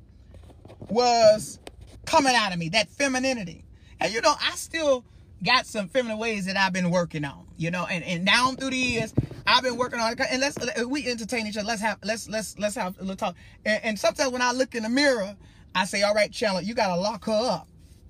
[0.89, 1.59] was
[2.07, 3.65] coming out of me, that femininity.
[3.99, 5.05] And you know, I still
[5.43, 8.71] got some feminine ways that I've been working on, you know, and, and down through
[8.71, 9.13] the years,
[9.47, 10.21] I've been working on it.
[10.31, 11.67] And let's, we entertain each other.
[11.67, 13.37] Let's have, let's, let's, let's have a little talk.
[13.65, 15.37] And, and sometimes when I look in the mirror,
[15.75, 17.69] I say, all right, Chandler, you got to lock her up.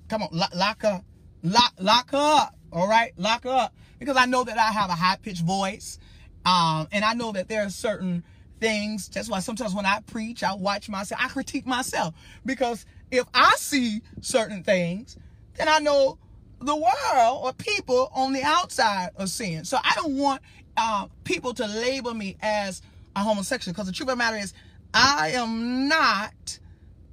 [0.09, 1.03] Come on, lock, lock her,
[1.43, 2.55] lock, lock her up.
[2.73, 3.75] All right, lock her up.
[3.99, 5.99] Because I know that I have a high pitched voice.
[6.45, 8.25] Um, and I know that there are certain
[8.61, 9.09] things.
[9.09, 12.15] That's why sometimes when I preach, I watch myself, I critique myself.
[12.45, 15.17] Because if I see certain things,
[15.57, 16.19] then I know
[16.67, 19.65] the world or people on the outside are seeing.
[19.65, 20.43] So I don't want
[20.77, 22.83] uh, people to label me as
[23.15, 24.55] a homosexual because the truth of the matter is
[24.95, 26.59] I am not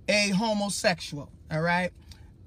[0.07, 1.29] a homosexual.
[1.51, 1.91] All right.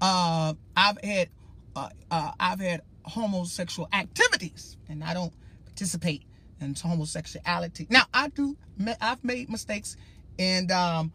[0.00, 1.28] Uh, I've had
[1.76, 5.32] uh, uh, I've had homosexual activities and I don't
[5.64, 6.22] participate
[6.60, 7.86] in homosexuality.
[7.90, 8.56] Now I do.
[9.00, 9.96] I've made mistakes
[10.38, 11.12] and um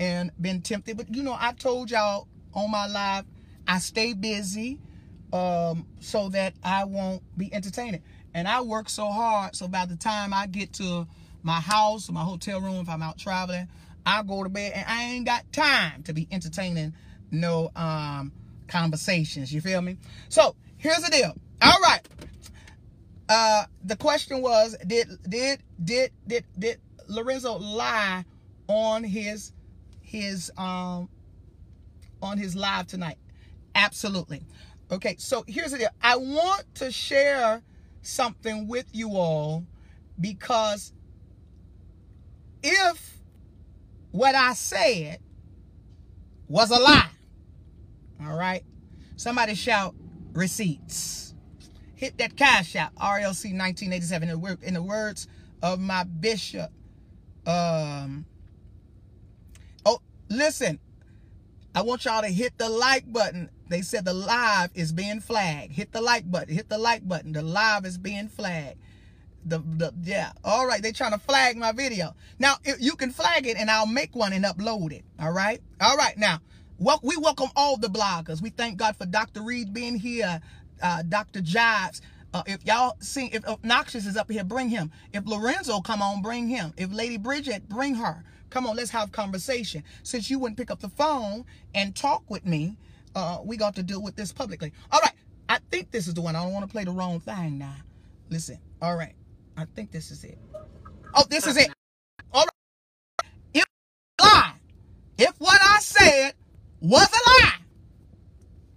[0.00, 3.24] and been tempted, but you know I told y'all on my live
[3.68, 4.80] I stay busy
[5.32, 8.02] um so that I won't be entertaining.
[8.34, 11.06] And I work so hard so by the time I get to
[11.42, 13.68] my house my hotel room if I'm out traveling,
[14.06, 16.94] I go to bed and I ain't got time to be entertaining
[17.30, 18.32] no um
[18.66, 19.52] conversations.
[19.52, 19.98] You feel me?
[20.28, 21.34] So here's the deal.
[21.62, 22.00] All right
[23.28, 28.24] uh, the question was, did did did did did Lorenzo lie
[28.68, 29.52] on his
[30.00, 31.08] his um
[32.22, 33.18] on his live tonight?
[33.74, 34.42] Absolutely.
[34.90, 35.88] Okay, so here's the deal.
[36.02, 37.62] I want to share
[38.02, 39.66] something with you all
[40.20, 40.92] because
[42.62, 43.18] if
[44.10, 45.18] what I said
[46.48, 47.10] was a lie,
[48.24, 48.64] all right,
[49.16, 49.94] somebody shout
[50.32, 51.28] receipts
[51.98, 52.94] hit that cash out.
[52.94, 54.28] RLC 1987.
[54.28, 55.26] In the, in the words
[55.62, 56.70] of my bishop.
[57.44, 58.24] Um,
[59.84, 60.00] oh,
[60.30, 60.78] listen.
[61.74, 63.50] I want y'all to hit the like button.
[63.68, 65.72] They said the live is being flagged.
[65.72, 66.54] Hit the like button.
[66.54, 67.32] Hit the like button.
[67.32, 68.78] The live is being flagged.
[69.44, 70.32] The, the yeah.
[70.44, 70.82] All right.
[70.82, 72.14] They trying to flag my video.
[72.38, 75.04] Now, you can flag it and I'll make one and upload it.
[75.20, 75.60] All right.
[75.80, 76.16] All right.
[76.16, 76.40] Now,
[76.78, 78.40] we welcome all the bloggers.
[78.40, 79.42] We thank God for Dr.
[79.42, 80.40] Reid being here
[80.82, 81.40] uh, Dr.
[81.40, 82.00] Jobs.
[82.34, 84.90] Uh, if y'all see, if Obnoxious is up here, bring him.
[85.12, 86.72] If Lorenzo come on, bring him.
[86.76, 88.22] If Lady Bridget, bring her.
[88.50, 89.82] Come on, let's have conversation.
[90.02, 92.76] Since you wouldn't pick up the phone and talk with me,
[93.18, 94.72] uh, we got to deal with this publicly.
[94.90, 95.12] All right,
[95.48, 96.36] I think this is the one.
[96.36, 97.74] I don't want to play the wrong thing now.
[98.30, 99.14] Listen, all right,
[99.56, 100.38] I think this is it.
[101.14, 101.70] Oh, this is it.
[102.32, 103.30] All right.
[103.54, 103.64] If
[104.20, 104.54] lie,
[105.18, 106.32] if what I said
[106.80, 107.52] was a lie,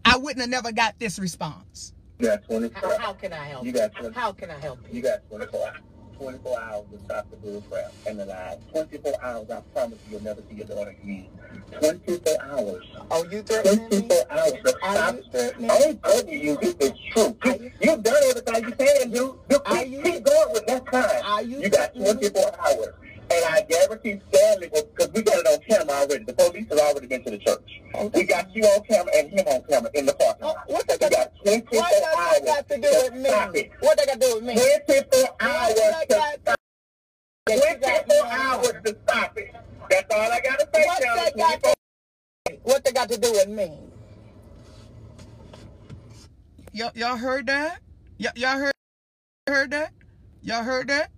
[0.05, 1.93] I wouldn't have never got this response.
[2.19, 3.71] You got 24 How, how can I help you?
[3.71, 4.97] Got 20, how can I help you?
[4.97, 5.77] You got 24 hours.
[6.21, 8.57] 24 hours to stop the bull crap and the lies.
[8.71, 11.27] 24 hours, I promise you, you'll never see your daughter again.
[11.79, 12.83] 24 hours.
[13.09, 14.23] Oh, you threatening 24 me?
[14.29, 15.15] hours to stop.
[15.67, 17.35] I ain't telling you, this is true.
[17.43, 19.39] You, you've done everything you can do.
[19.49, 21.49] You keep, keep going with that time.
[21.49, 22.93] you, you got 24 hours.
[23.31, 26.23] And I guarantee Stanley, because we got it on camera already.
[26.25, 27.81] The police have already been to the church.
[28.13, 30.63] We got you on camera and him on camera in the parking Oh, lot.
[30.69, 33.53] what they We got, got 24 what does hours that got to do with stop
[33.53, 33.59] me?
[33.59, 33.71] it.
[33.79, 34.53] What they got to do with me?
[34.55, 36.57] 24 What hours to stop
[37.47, 39.55] that you got 24 hours to stop it.
[39.89, 41.19] That's all I got to say, What Shelley.
[41.19, 41.73] that got to,
[42.63, 43.77] what they got to do with me?
[46.73, 47.79] Y'all, y'all heard that?
[48.17, 48.71] Y'all heard
[49.47, 49.91] heard that?
[50.41, 51.11] Y'all heard that?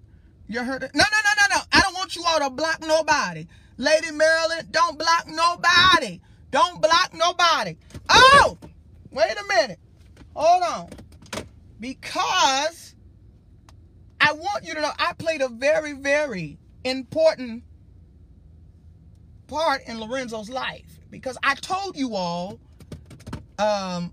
[0.48, 0.96] Y'all heard that?
[0.96, 1.62] No, no, no, no, no.
[1.72, 3.48] I don't want you all to block nobody.
[3.78, 6.20] Lady Marilyn, don't block nobody.
[6.52, 7.78] Don't block nobody.
[8.10, 8.58] Oh,
[9.10, 9.80] wait a minute.
[10.36, 11.46] Hold on.
[11.80, 12.94] Because
[14.20, 17.64] I want you to know I played a very, very important
[19.48, 21.00] part in Lorenzo's life.
[21.10, 22.60] Because I told you all
[23.60, 24.12] um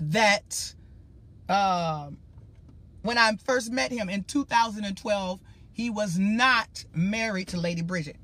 [0.00, 0.74] that
[1.50, 2.16] um,
[3.02, 5.38] when I first met him in 2012,
[5.82, 8.14] he was not married to Lady Bridget.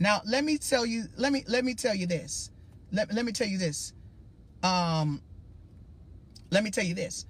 [0.00, 2.50] Now, let me tell you, let me let me tell you this.
[2.90, 3.92] Let, let me tell you this.
[4.64, 5.22] Um,
[6.50, 7.24] let me tell you this.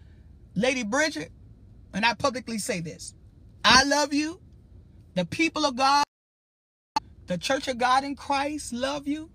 [0.54, 1.30] Lady Bridget,
[1.92, 3.14] and I publicly say this.
[3.66, 4.40] I love you.
[5.14, 6.04] The people of God,
[7.26, 9.30] the Church of God in Christ love you.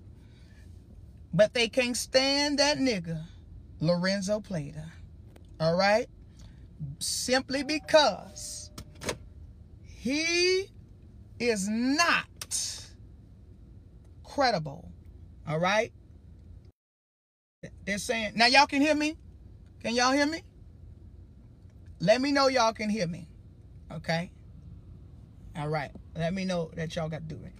[1.35, 3.21] But they can't stand that nigga,
[3.79, 4.85] Lorenzo Plater.
[5.59, 6.07] All right?
[6.97, 8.60] Simply because
[10.01, 10.65] he
[11.39, 12.25] is not
[14.23, 14.91] credible.
[15.47, 15.93] All right?
[17.85, 19.15] They're saying, now y'all can hear me?
[19.83, 20.41] Can y'all hear me?
[21.99, 23.27] Let me know y'all can hear me.
[23.91, 24.31] Okay?
[25.55, 25.91] All right.
[26.15, 27.53] Let me know that y'all got to do it.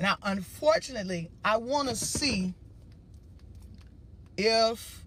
[0.00, 2.52] Now, unfortunately, I want to see
[4.36, 5.04] if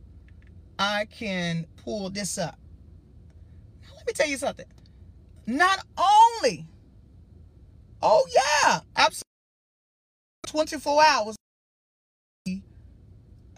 [0.77, 2.57] I can pull this up.
[3.83, 4.65] Now, let me tell you something.
[5.49, 6.67] Not only,
[8.03, 9.23] oh yeah, absolutely,
[10.45, 11.35] 24 hours.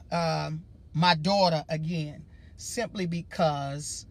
[0.09, 2.23] Um, my daughter again,
[2.55, 4.05] simply because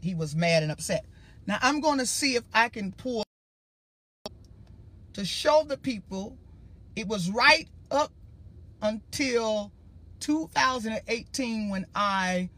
[0.00, 1.04] he was mad and upset.
[1.46, 3.24] Now I'm going to see if I can pull
[5.12, 6.38] to show the people
[6.96, 8.10] it was right up
[8.80, 9.70] until
[10.20, 12.48] 2018 when I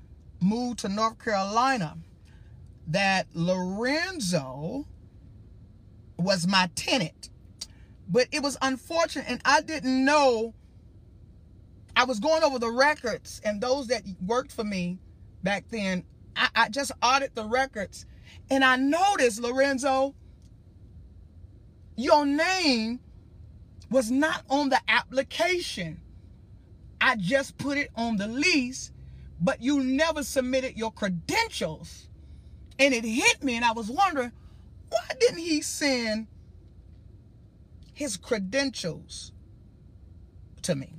[0.41, 1.97] moved to North Carolina
[2.91, 4.87] that Lorenzo
[6.19, 7.31] was my tenant.
[8.09, 10.55] But it was unfortunate and I didn't know
[11.95, 14.99] I was going over the records and those that worked for me
[15.43, 16.05] back then,
[16.37, 18.07] I, I just audited the records
[18.51, 20.15] and I noticed, Lorenzo,
[21.97, 23.01] your name
[23.91, 26.01] was not on the application.
[27.01, 28.93] I just put it on the lease,
[29.41, 32.10] but you never submitted your credentials.
[32.81, 34.33] And it hit me, and I was wondering,
[34.89, 36.27] why didn't he send
[37.93, 39.33] his credentials
[40.63, 40.95] to me?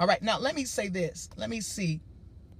[0.00, 1.30] All right, now let me say this.
[1.36, 2.00] Let me see.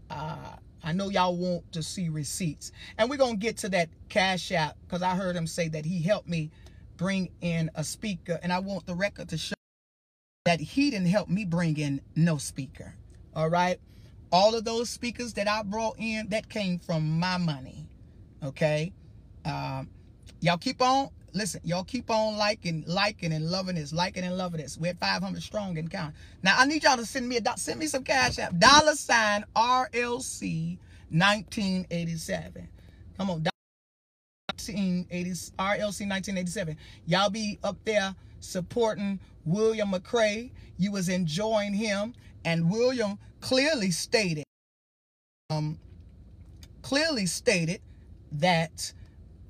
[0.08, 2.70] Uh, I know y'all want to see receipts.
[2.96, 5.84] And we're going to get to that cash app because I heard him say that
[5.84, 6.52] he helped me
[6.96, 8.38] bring in a speaker.
[8.40, 9.54] And I want the record to show
[10.44, 12.94] that he didn't help me bring in no speaker.
[13.34, 13.80] All right.
[14.30, 17.88] All of those speakers that I brought in, that came from my money.
[18.44, 18.92] Okay.
[19.44, 19.88] Um,
[20.40, 24.60] y'all keep on, listen, y'all keep on liking, liking and loving this, liking and loving
[24.60, 24.76] this.
[24.76, 26.14] We're 500 strong and count.
[26.42, 28.58] Now I need y'all to send me a, send me some cash app.
[28.58, 30.78] Dollar sign RLC
[31.10, 32.68] 1987.
[33.16, 33.42] Come on.
[34.52, 36.76] 1980, RLC 1987.
[37.06, 40.50] Y'all be up there supporting William McCray.
[40.76, 42.14] You was enjoying him,
[42.44, 44.44] and William clearly stated,
[45.50, 45.78] um,
[46.82, 47.80] clearly stated
[48.34, 48.92] that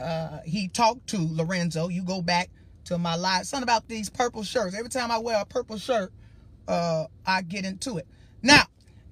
[0.01, 1.89] uh, he talked to Lorenzo.
[1.89, 2.51] You go back
[2.87, 4.76] to my live, something about these purple shirts.
[4.76, 6.12] Every time I wear a purple shirt,
[6.68, 8.07] uh, I get into it.
[8.43, 8.64] Now,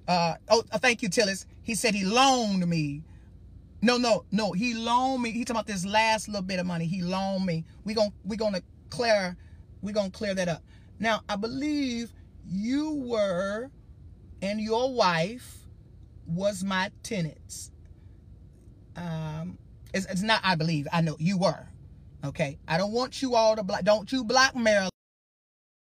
[0.08, 1.46] uh, oh, thank you, Tillis.
[1.62, 3.02] He said he loaned me
[3.82, 4.52] no, no, no.
[4.52, 5.32] He loaned me.
[5.32, 6.86] He talking about this last little bit of money.
[6.86, 7.64] He loaned me.
[7.84, 9.36] We gonna we gonna clear
[9.82, 10.62] we gonna clear that up.
[11.00, 12.12] Now I believe
[12.48, 13.70] you were
[14.40, 15.66] and your wife
[16.26, 17.71] was my tenants.
[18.96, 19.58] Um,
[19.94, 20.40] it's, it's not.
[20.44, 20.86] I believe.
[20.92, 21.66] I know you were.
[22.24, 22.58] Okay.
[22.68, 23.84] I don't want you all to black.
[23.84, 24.88] Don't you blackmail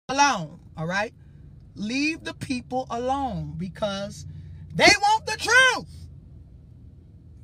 [0.09, 0.61] alone.
[0.77, 1.13] All right.
[1.75, 4.27] Leave the people alone because
[4.75, 6.01] they want the truth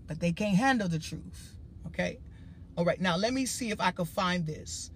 [0.07, 1.55] but they can't handle the truth.
[1.87, 2.19] Okay?
[2.77, 4.91] All right, now let me see if I can find this.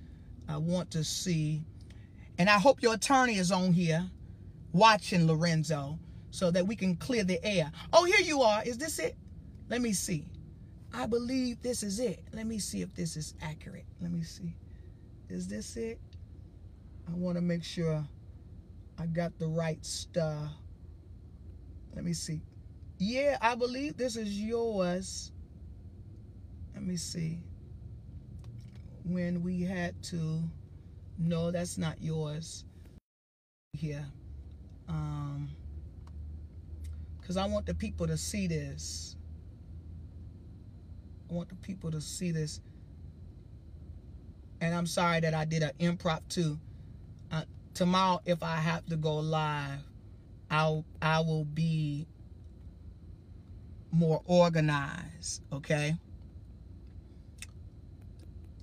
[0.49, 1.65] I want to see,
[2.39, 4.09] and I hope your attorney is on here
[4.73, 5.99] watching Lorenzo
[6.31, 7.71] so that we can clear the air.
[7.93, 8.63] Oh, here you are.
[8.65, 9.17] Is this it?
[9.69, 10.27] Let me see.
[10.93, 12.25] I believe this is it.
[12.33, 13.87] Let me see if this is accurate.
[14.01, 14.57] Let me see.
[15.29, 16.01] Is this it?
[17.09, 18.05] I want to make sure
[18.99, 20.51] I got the right stuff.
[21.95, 22.43] Let me see.
[22.99, 25.33] Yeah, I believe this is yours.
[26.75, 27.41] Let me see.
[29.05, 30.43] When we had to,
[31.19, 32.65] no, that's not yours.
[33.73, 34.07] Here.
[34.89, 35.49] Um,
[37.21, 39.17] because I want the people to see this.
[41.31, 42.61] I want the people to see this.
[44.61, 46.59] And I'm sorry that I did an impromptu.
[47.31, 49.79] Uh, tomorrow, if I have to go live,
[50.51, 52.09] I'll I will be
[53.93, 55.43] more organized.
[55.53, 55.95] Okay.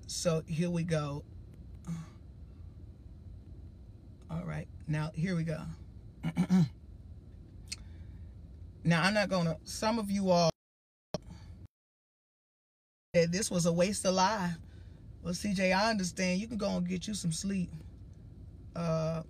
[0.08, 1.24] So here we go.
[4.30, 4.68] All right.
[4.88, 5.62] Now here we go.
[8.84, 9.58] now I'm not gonna.
[9.64, 10.50] Some of you all
[13.18, 14.52] that this was a waste of life.
[15.24, 16.40] Well, CJ, I understand.
[16.40, 17.72] You can go and get you some sleep,
[18.76, 19.24] uh,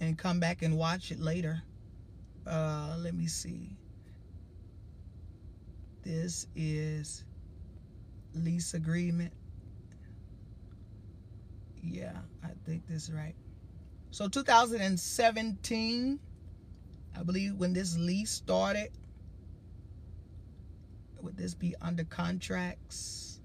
[0.00, 1.62] and come back and watch it later.
[2.46, 3.76] Uh, let me see.
[6.02, 7.24] This is
[8.34, 9.32] lease agreement.
[11.82, 13.34] Yeah, I think this is right.
[14.10, 16.18] So 2017,
[17.14, 18.90] I believe when this lease started,
[21.22, 23.40] would this be under contracts?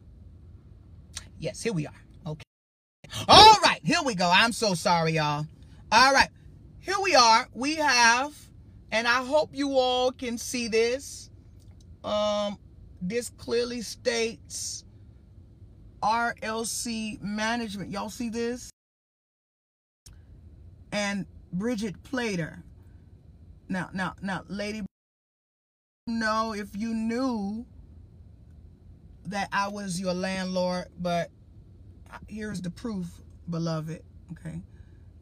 [1.39, 2.01] Yes, here we are.
[2.25, 2.43] Okay.
[3.27, 4.29] All right, here we go.
[4.33, 5.45] I'm so sorry, y'all.
[5.91, 6.29] All right,
[6.79, 7.47] here we are.
[7.53, 8.33] We have,
[8.91, 11.29] and I hope you all can see this.
[12.03, 12.57] Um,
[13.01, 14.83] this clearly states
[16.03, 17.89] RLC management.
[17.89, 18.69] Y'all see this?
[20.91, 22.63] And Bridget Plater.
[23.69, 24.83] Now, now, now, lady,
[26.07, 27.65] know if you knew
[29.25, 31.29] that I was your landlord, but
[32.27, 33.07] here's the proof,
[33.49, 34.01] beloved.
[34.31, 34.61] Okay.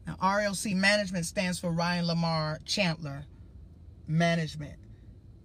[0.06, 3.24] Now, RLC management stands for Ryan Lamar Chandler
[4.08, 4.74] Management.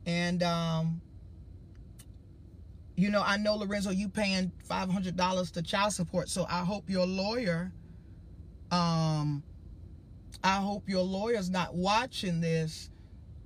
[0.08, 1.02] And, um,
[2.96, 6.30] you know, I know Lorenzo, you paying five hundred dollars to child support.
[6.30, 7.72] So I hope your lawyer,
[8.72, 9.44] um,
[10.44, 12.90] I hope your lawyer's not watching this,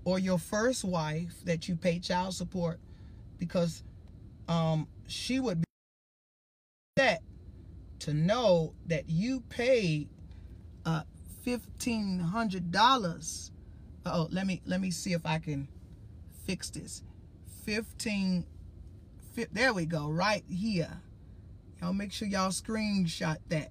[0.04, 2.80] or your first wife that you pay child support,
[3.38, 3.84] because,
[4.48, 5.66] um, she would be
[6.98, 7.22] upset
[8.00, 10.10] to know that you paid,
[10.86, 11.04] uh,
[11.44, 13.52] fifteen hundred dollars.
[14.06, 15.68] Oh, let me let me see if I can
[16.46, 17.04] fix this.
[17.64, 18.46] Fifteen
[19.54, 21.02] there we go, right here.
[21.82, 23.70] Y'all make sure y'all screenshot that.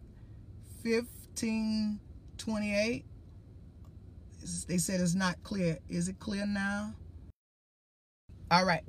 [0.82, 3.04] 1528.
[4.66, 5.78] They said it's not clear.
[5.88, 6.94] Is it clear now?
[8.50, 8.82] All right.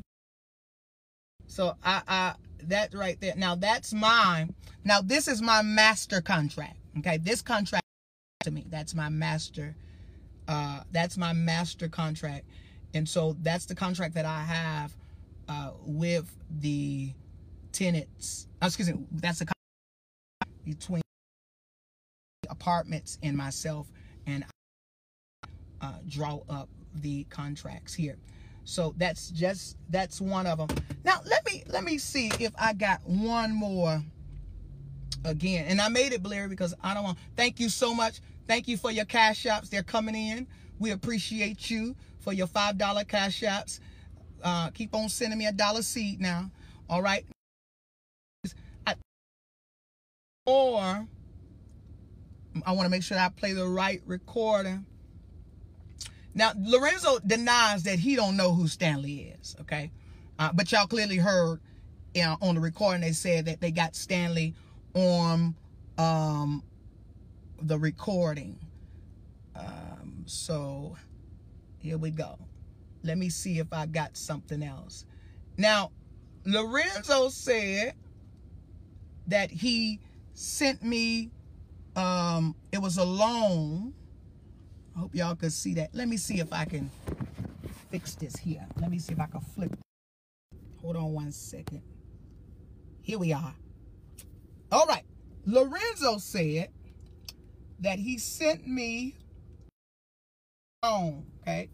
[1.47, 2.33] So I, I,
[2.63, 3.33] that right there.
[3.35, 4.55] Now that's mine.
[4.83, 6.77] Now this is my master contract.
[6.99, 7.85] Okay, this contract
[8.43, 8.65] to me.
[8.69, 9.75] That's my master.
[10.47, 12.45] Uh, that's my master contract,
[12.93, 14.95] and so that's the contract that I have
[15.47, 17.13] uh, with the
[17.71, 18.47] tenants.
[18.61, 21.01] Uh, excuse me, that's the contract between
[22.49, 23.87] apartments and myself,
[25.81, 28.17] uh, draw up the contracts here.
[28.63, 30.69] So that's just that's one of them.
[31.03, 34.03] Now let me let me see if I got one more
[35.25, 35.65] again.
[35.67, 37.17] And I made it blurry because I don't want.
[37.35, 38.19] Thank you so much.
[38.47, 39.69] Thank you for your cash apps.
[39.69, 40.47] They're coming in.
[40.79, 43.79] We appreciate you for your five dollar cash apps.
[44.43, 46.49] Uh, keep on sending me a dollar seed now.
[46.89, 47.25] All right.
[48.87, 48.95] I,
[50.45, 51.07] or
[52.65, 54.85] I want to make sure I play the right recording.
[56.33, 59.55] Now Lorenzo denies that he don't know who Stanley is.
[59.61, 59.91] Okay,
[60.39, 61.59] uh, but y'all clearly heard
[62.13, 64.53] you know, on the recording they said that they got Stanley
[64.93, 65.55] on
[65.97, 66.63] um,
[67.61, 68.59] the recording.
[69.55, 70.97] Um, so
[71.79, 72.37] here we go.
[73.03, 75.05] Let me see if I got something else.
[75.57, 75.91] Now,
[76.45, 77.93] Lorenzo said
[79.27, 79.99] that he
[80.33, 81.31] sent me,
[81.95, 83.93] um, it was a loan.
[84.95, 85.93] I hope y'all could see that.
[85.93, 86.89] Let me see if I can
[87.89, 88.65] fix this here.
[88.79, 89.75] Let me see if I can flip.
[90.81, 91.81] Hold on one second.
[93.01, 93.53] Here we are.
[94.71, 95.03] All right.
[95.45, 96.69] Lorenzo said
[97.79, 99.15] that he sent me
[100.83, 101.69] loan, okay?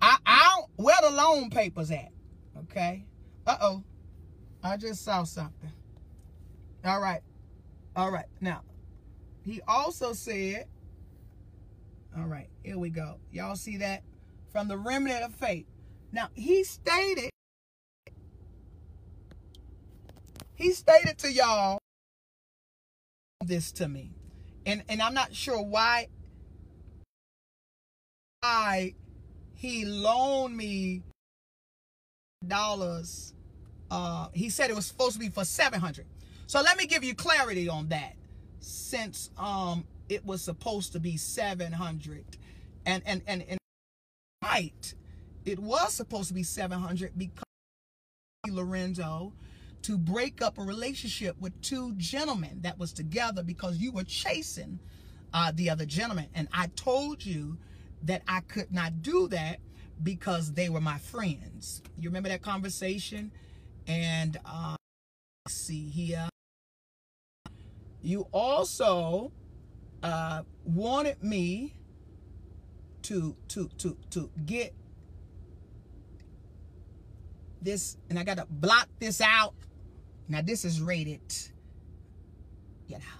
[0.00, 2.10] I, I don't, where the loan papers at?
[2.58, 3.04] Okay.
[3.46, 3.82] Uh-oh.
[4.62, 5.72] I just saw something.
[6.84, 7.20] All right.
[7.94, 8.26] All right.
[8.40, 8.62] Now,
[9.42, 10.66] he also said,
[12.18, 13.16] all right, here we go.
[13.32, 14.02] Y'all see that?
[14.52, 15.66] From the remnant of faith.
[16.12, 17.30] Now, he stated,
[20.54, 21.78] he stated to y'all
[23.44, 24.10] this to me.
[24.66, 26.08] and and I'm not sure why
[28.42, 28.94] why
[29.54, 31.02] he loaned me
[32.46, 33.34] dollars.
[33.90, 36.06] Uh, he said it was supposed to be for 700.
[36.46, 38.14] So let me give you clarity on that.
[38.60, 42.24] Since um it was supposed to be 700
[42.84, 43.58] and and and and
[44.42, 44.94] right
[45.44, 47.44] it was supposed to be 700 because
[48.48, 49.32] Lorenzo
[49.82, 54.80] to break up a relationship with two gentlemen that was together because you were chasing
[55.32, 56.26] uh, the other gentleman.
[56.34, 57.58] And I told you
[58.02, 59.60] that I could not do that
[60.02, 61.82] because they were my friends.
[61.96, 63.30] You remember that conversation?
[63.86, 64.76] And uh,
[65.48, 66.28] see here.
[68.02, 69.30] You also
[70.06, 71.74] uh, wanted me
[73.02, 74.72] to to to to get
[77.60, 79.54] this, and I got to block this out.
[80.28, 81.34] Now this is rated.
[82.86, 83.18] You know.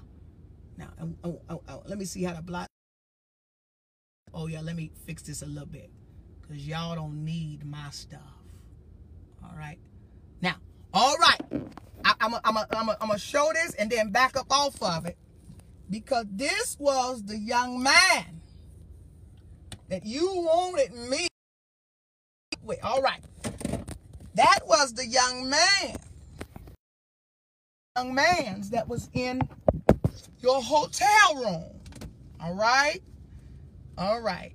[0.78, 0.88] Now
[1.24, 2.68] oh, oh, oh, let me see how to block.
[4.32, 5.90] Oh yeah, let me fix this a little bit,
[6.46, 8.20] cause y'all don't need my stuff.
[9.42, 9.78] All right.
[10.40, 10.54] Now,
[10.94, 11.40] all right.
[12.04, 14.46] I, I'm a, I'm a, I'm a, I'm gonna show this and then back up
[14.50, 15.16] off of it,
[15.90, 18.40] because this was the young man
[19.88, 21.28] that you wanted me
[22.62, 22.78] with.
[22.82, 23.20] All right.
[24.34, 25.96] That was the young man.
[27.96, 29.40] Young man's that was in
[30.40, 31.64] your hotel room.
[32.40, 33.00] All right?
[33.96, 34.52] All right.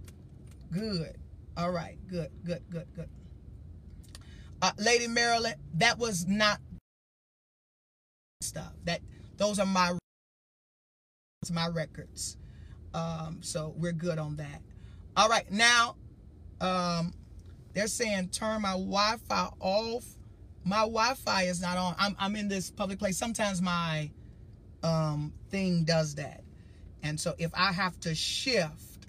[0.72, 1.18] Good.
[1.58, 1.98] All right.
[2.08, 3.10] Good, good, good, good.
[4.62, 6.60] Uh, Lady Marilyn, that was not
[8.42, 8.74] stuff.
[8.86, 9.02] That
[9.38, 9.98] those are my
[11.50, 12.38] my records.
[12.94, 14.62] Um, so we're good on that.
[15.18, 15.96] All right, now
[16.60, 17.14] um,
[17.74, 20.06] they're saying turn my Wi-Fi off.
[20.64, 21.96] My Wi-Fi is not on.
[21.98, 23.18] I'm I'm in this public place.
[23.18, 24.12] Sometimes my
[24.84, 26.44] um thing does that.
[27.02, 29.08] And so if I have to shift,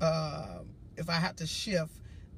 [0.00, 0.58] uh,
[0.96, 1.92] if I have to shift,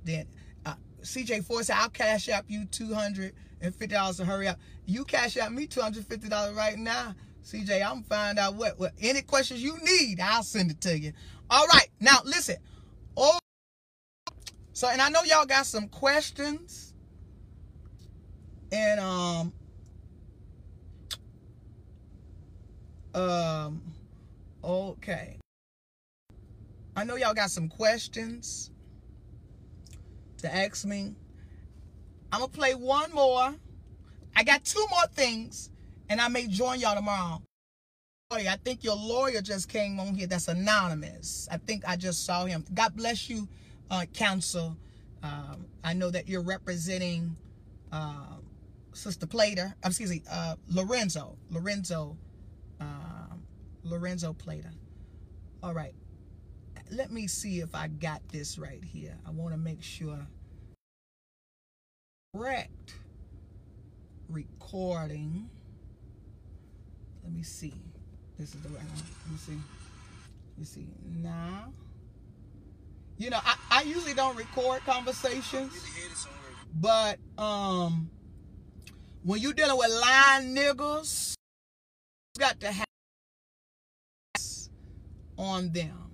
[0.05, 0.27] then
[0.67, 4.59] uh, CJ Ford said, I'll cash out you $250 to hurry up.
[4.85, 7.15] You cash out me $250 right now.
[7.45, 11.13] CJ, I'm find out what, what any questions you need, I'll send it to you.
[11.51, 12.57] All right, now listen.
[13.17, 13.39] Oh,
[14.73, 16.95] so and I know y'all got some questions,
[18.73, 19.53] and um,
[23.15, 23.83] um,
[24.65, 25.37] okay.
[26.97, 28.71] I know y'all got some questions
[30.39, 31.15] to ask me.
[32.33, 33.55] I'm gonna play one more.
[34.35, 35.71] I got two more things,
[36.09, 37.43] and I may join y'all tomorrow.
[38.33, 40.27] I think your lawyer just came on here.
[40.27, 41.47] That's anonymous.
[41.53, 42.65] I think I just saw him.
[42.75, 43.47] God bless you,
[43.91, 44.77] uh, counsel.
[45.23, 47.37] Um, I know that you're representing
[47.93, 48.37] uh,
[48.93, 49.75] Sister Plater.
[49.85, 51.37] Excuse me, uh, Lorenzo.
[51.51, 52.17] Lorenzo.
[52.81, 53.45] Um,
[53.85, 54.73] Lorenzo Plater.
[55.63, 55.95] All right.
[56.91, 59.17] Let me see if I got this right here.
[59.27, 60.27] I want to make sure.
[62.35, 62.95] Correct.
[64.29, 65.49] Recording.
[67.25, 67.75] Let me see.
[68.39, 69.03] This is the right one.
[69.25, 69.59] Let me see.
[70.59, 70.87] You see
[71.23, 71.73] now.
[73.17, 75.73] You know, I, I usually don't record conversations,
[76.75, 78.11] but um,
[79.23, 81.35] when you're dealing with lying niggas,
[82.35, 82.85] you got to have
[85.39, 86.11] on them.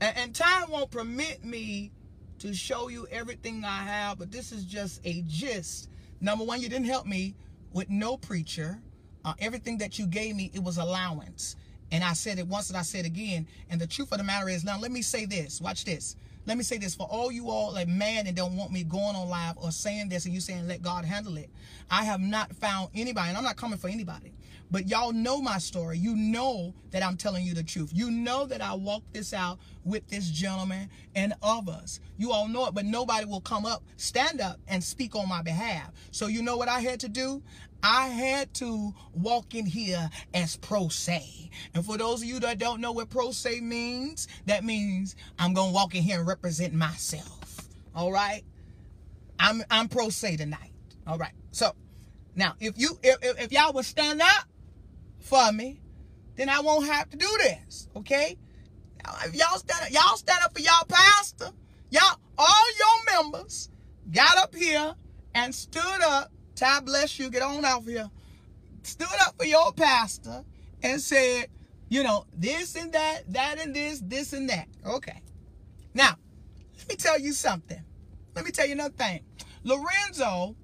[0.00, 1.92] And, and time won't permit me
[2.40, 5.88] to show you everything I have, but this is just a gist.
[6.20, 7.36] Number one, you didn't help me
[7.72, 8.80] with no preacher.
[9.26, 11.56] Uh, everything that you gave me, it was allowance.
[11.90, 13.48] And I said it once and I said it again.
[13.68, 15.60] And the truth of the matter is, now let me say this.
[15.60, 16.14] Watch this.
[16.46, 19.16] Let me say this for all you all like man and don't want me going
[19.16, 21.50] on live or saying this and you saying let God handle it.
[21.90, 24.32] I have not found anybody, and I'm not coming for anybody.
[24.70, 25.98] But y'all know my story.
[25.98, 27.90] You know that I'm telling you the truth.
[27.92, 32.00] You know that I walked this out with this gentleman and others.
[32.16, 35.42] You all know it, but nobody will come up, stand up, and speak on my
[35.42, 35.92] behalf.
[36.10, 37.42] So you know what I had to do?
[37.82, 41.50] I had to walk in here as pro se.
[41.74, 45.54] And for those of you that don't know what pro se means, that means I'm
[45.54, 47.68] going to walk in here and represent myself.
[47.94, 48.42] All right?
[49.38, 50.72] I'm I'm pro se tonight.
[51.06, 51.32] All right.
[51.52, 51.72] So,
[52.34, 54.48] now if you if, if y'all would stand up
[55.20, 55.80] for me,
[56.36, 57.88] then I won't have to do this.
[57.96, 58.36] Okay?
[59.04, 61.50] Now, if y'all stand up, y'all stand up for y'all pastor.
[61.90, 63.70] Y'all all your members
[64.10, 64.94] got up here
[65.34, 67.30] and stood up God bless you.
[67.30, 68.10] Get on out here.
[68.82, 70.44] Stood up for your pastor
[70.82, 71.46] and said,
[71.88, 74.68] you know, this and that, that and this, this and that.
[74.84, 75.22] Okay.
[75.94, 76.16] Now,
[76.78, 77.82] let me tell you something.
[78.34, 79.20] Let me tell you another thing.
[79.64, 80.56] Lorenzo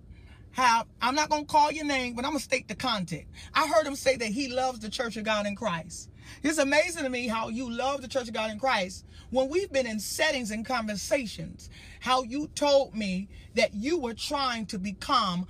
[0.52, 3.24] have, I'm not going to call your name, but I'm going to state the content.
[3.54, 6.10] I heard him say that he loves the Church of God in Christ.
[6.42, 9.72] It's amazing to me how you love the Church of God in Christ when we've
[9.72, 11.70] been in settings and conversations,
[12.00, 15.46] how you told me that you were trying to become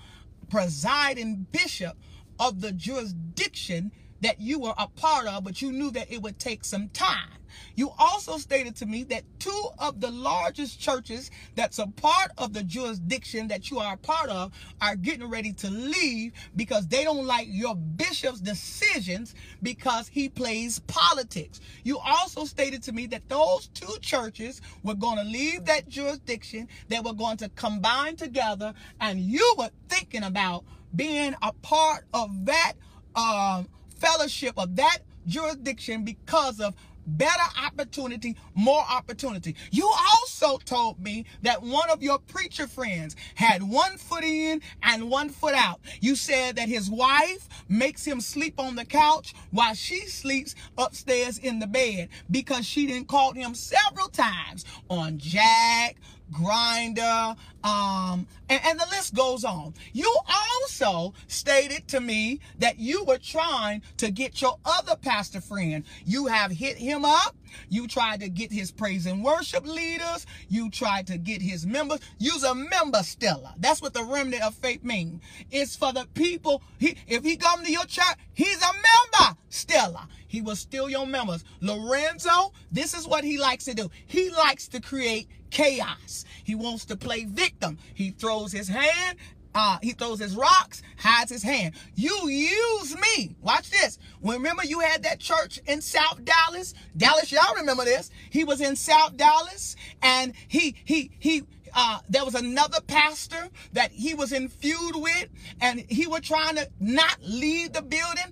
[0.53, 1.97] presiding bishop
[2.39, 3.91] of the jurisdiction
[4.21, 7.31] that you were a part of, but you knew that it would take some time.
[7.75, 12.53] You also stated to me that two of the largest churches that's a part of
[12.53, 17.05] the jurisdiction that you are a part of are getting ready to leave because they
[17.05, 21.61] don't like your bishop's decisions because he plays politics.
[21.85, 26.69] You also stated to me that those two churches were going to leave that jurisdiction,
[26.89, 32.47] they were going to combine together, and you were thinking about being a part of
[32.47, 32.75] that
[33.15, 36.75] um, fellowship of that jurisdiction because of
[37.07, 39.57] better opportunity, more opportunity.
[39.71, 45.11] You also told me that one of your preacher friends had one foot in and
[45.11, 45.81] one foot out.
[46.01, 51.39] You said that his wife makes him sleep on the couch while she sleeps upstairs
[51.39, 55.97] in the bed because she didn't call him several times on Jack,
[56.33, 59.75] Grindr, um, and, and the list goes on.
[59.93, 65.85] You also stated to me that you were trying to get your other pastor friend.
[66.05, 67.37] You have hit him up.
[67.69, 70.27] You tried to get his praise and worship leaders.
[70.49, 72.01] You tried to get his members.
[72.19, 73.55] Use a member Stella.
[73.59, 75.21] That's what the remnant of faith means.
[75.51, 76.63] It's for the people.
[76.79, 80.09] He, if he come to your church, he's a member Stella.
[80.27, 81.45] He will steal your members.
[81.61, 83.91] Lorenzo, this is what he likes to do.
[84.07, 86.25] He likes to create chaos.
[86.43, 87.79] He wants to play victim.
[87.95, 89.19] He throws his hand
[89.55, 91.75] uh, he throws his rocks, hides his hand.
[91.95, 93.37] You use me.
[93.43, 93.99] Watch this.
[94.23, 96.75] Remember you had that church in South Dallas?
[96.97, 98.11] Dallas, y'all remember this.
[98.31, 101.43] He was in South Dallas and he he he
[101.75, 105.29] uh, there was another pastor that he was in feud with,
[105.61, 108.31] and he was trying to not leave the building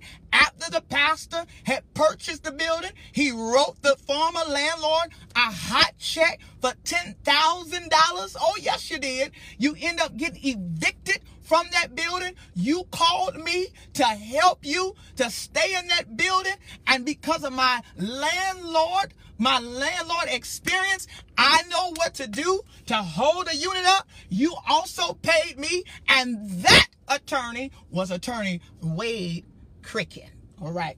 [0.61, 2.91] after the pastor had purchased the building.
[3.11, 8.35] He wrote the former landlord a hot check for $10,000.
[8.39, 9.31] Oh, yes, you did.
[9.57, 12.33] You end up getting evicted from that building.
[12.53, 16.55] You called me to help you to stay in that building.
[16.87, 21.07] And because of my landlord, my landlord experience,
[21.37, 24.07] I know what to do to hold a unit up.
[24.29, 25.83] You also paid me.
[26.07, 29.45] And that attorney was attorney Wade
[29.81, 30.29] Cricket.
[30.61, 30.97] All right.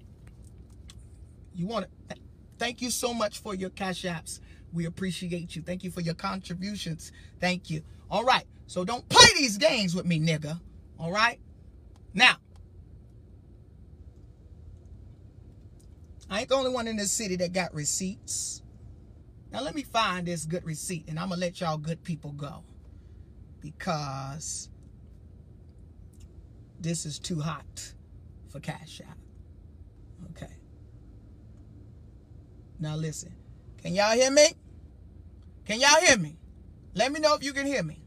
[1.56, 2.16] You want to
[2.58, 4.40] thank you so much for your cash apps.
[4.74, 5.62] We appreciate you.
[5.62, 7.12] Thank you for your contributions.
[7.40, 7.84] Thank you.
[8.10, 8.46] All right.
[8.68, 10.60] So don't play these games with me, nigga.
[11.00, 11.40] All right.
[12.14, 12.36] Now,
[16.30, 18.64] I ain't the only one in this city that got receipts.
[19.52, 22.32] Now let me find this good receipt and I'm going to let y'all good people
[22.32, 22.64] go.
[23.62, 24.70] Because
[26.80, 27.94] this is too hot
[28.50, 29.18] for Cash App.
[30.32, 30.52] Okay.
[32.84, 33.34] Now listen.
[33.82, 34.46] Can y'all hear me?
[35.66, 36.36] Can y'all hear me?
[36.94, 38.04] Let me know if you can hear me.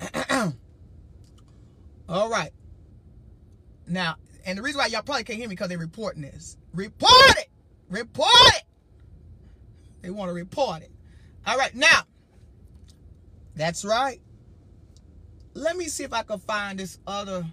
[2.08, 2.52] All right.
[3.86, 6.56] Now, and the reason why y'all probably can't hear me because they're reporting this.
[6.72, 7.50] Report it!
[7.90, 8.62] Report it!
[10.00, 10.90] They want to report it.
[11.46, 12.04] All right, now,
[13.54, 14.22] that's right.
[15.52, 17.44] Let me see if I can find this other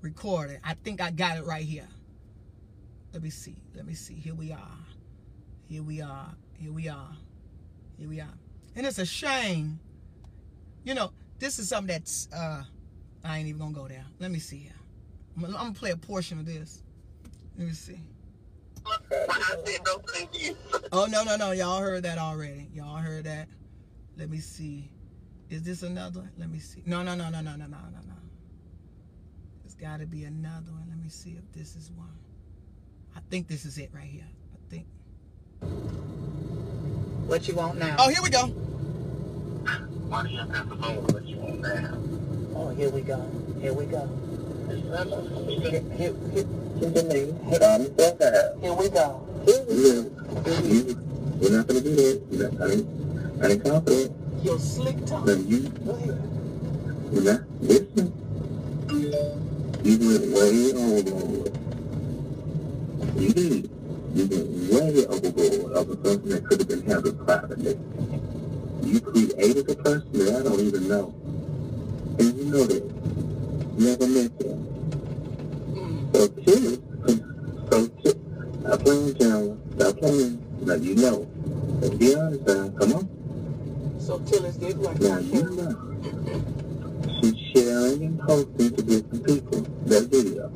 [0.00, 0.58] recording.
[0.64, 1.86] I think I got it right here.
[3.16, 3.56] Let me see.
[3.74, 4.12] Let me see.
[4.12, 4.78] Here we are.
[5.70, 6.34] Here we are.
[6.52, 7.16] Here we are.
[7.96, 8.34] Here we are.
[8.74, 9.80] And it's a shame.
[10.84, 12.62] You know, this is something that's, uh,
[13.24, 14.04] I ain't even gonna go there.
[14.18, 14.74] Let me see here.
[15.34, 16.82] I'm, I'm gonna play a portion of this.
[17.56, 18.02] Let me see.
[20.92, 21.52] Oh, no, no, no.
[21.52, 22.68] Y'all heard that already.
[22.74, 23.48] Y'all heard that.
[24.18, 24.90] Let me see.
[25.48, 26.32] Is this another one?
[26.36, 26.82] Let me see.
[26.84, 28.14] No, no, no, no, no, no, no, no, no.
[29.62, 30.84] There's got to be another one.
[30.90, 32.12] Let me see if this is one.
[33.16, 34.26] I think this is it right here.
[34.54, 34.86] I think.
[37.26, 37.96] What you want now?
[37.98, 38.46] Oh, here we go.
[40.08, 41.02] Why do you have to have the phone?
[41.08, 41.98] What you want now?
[42.54, 43.18] Oh, here we go.
[43.60, 44.06] Here we go.
[44.68, 46.44] Here, here, here,
[47.96, 48.58] so fast.
[48.60, 49.26] here we go.
[49.46, 50.96] You, you,
[51.40, 52.22] we're not gonna do that.
[52.30, 52.86] You're not, I ain't,
[53.42, 54.12] I ain't confident.
[54.44, 55.44] Your slick But tongue.
[55.46, 56.18] you, Go ahead.
[57.12, 58.12] you're not, listening.
[59.82, 61.25] You went way overboard.
[63.26, 63.70] You did.
[64.14, 67.76] You went way overboard of a person that could have been handled privately.
[68.82, 71.12] You created a person that I don't even know.
[72.20, 72.84] And you know that.
[73.78, 74.62] Never met them.
[75.74, 76.14] Mm.
[76.14, 76.78] So chill.
[77.68, 78.60] So chill.
[78.60, 79.56] Stop playing, Chandler.
[79.74, 80.44] Stop playing.
[80.60, 81.26] Now you know.
[81.80, 82.68] Let's be honest now.
[82.78, 83.98] Come on.
[83.98, 85.00] So Tillis did what?
[85.00, 85.74] Now you know.
[87.20, 90.52] She's sharing and posting to different people that video.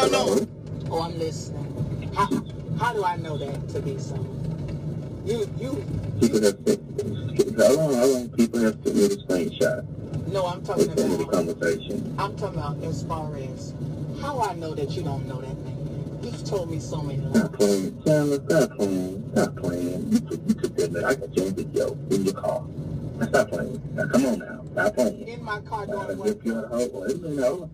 [0.00, 0.38] don't know Hello?
[0.38, 0.48] him.
[0.90, 2.12] Oh, I'm listening.
[2.14, 2.26] How,
[2.78, 4.16] how do I know that to be so?
[5.24, 5.84] You, you,
[6.20, 9.86] People have sent, how long, how long people have sent me the screenshot
[10.28, 12.14] no, I'm talking some of the conversation.
[12.18, 13.72] I'm talking about as far as
[14.20, 16.20] how I know that you don't know that man.
[16.22, 17.56] You've told me so many Stop lies.
[17.56, 20.12] playing, Chandler, stop playing, stop playing.
[20.12, 21.04] You took, you took that, man.
[21.06, 22.62] I got your video in your car.
[23.16, 23.82] Now stop playing.
[23.94, 25.28] Now come on now, stop playing.
[25.28, 26.72] In my car I going rip you what?
[26.74, 27.22] out of.
[27.24, 27.70] You know,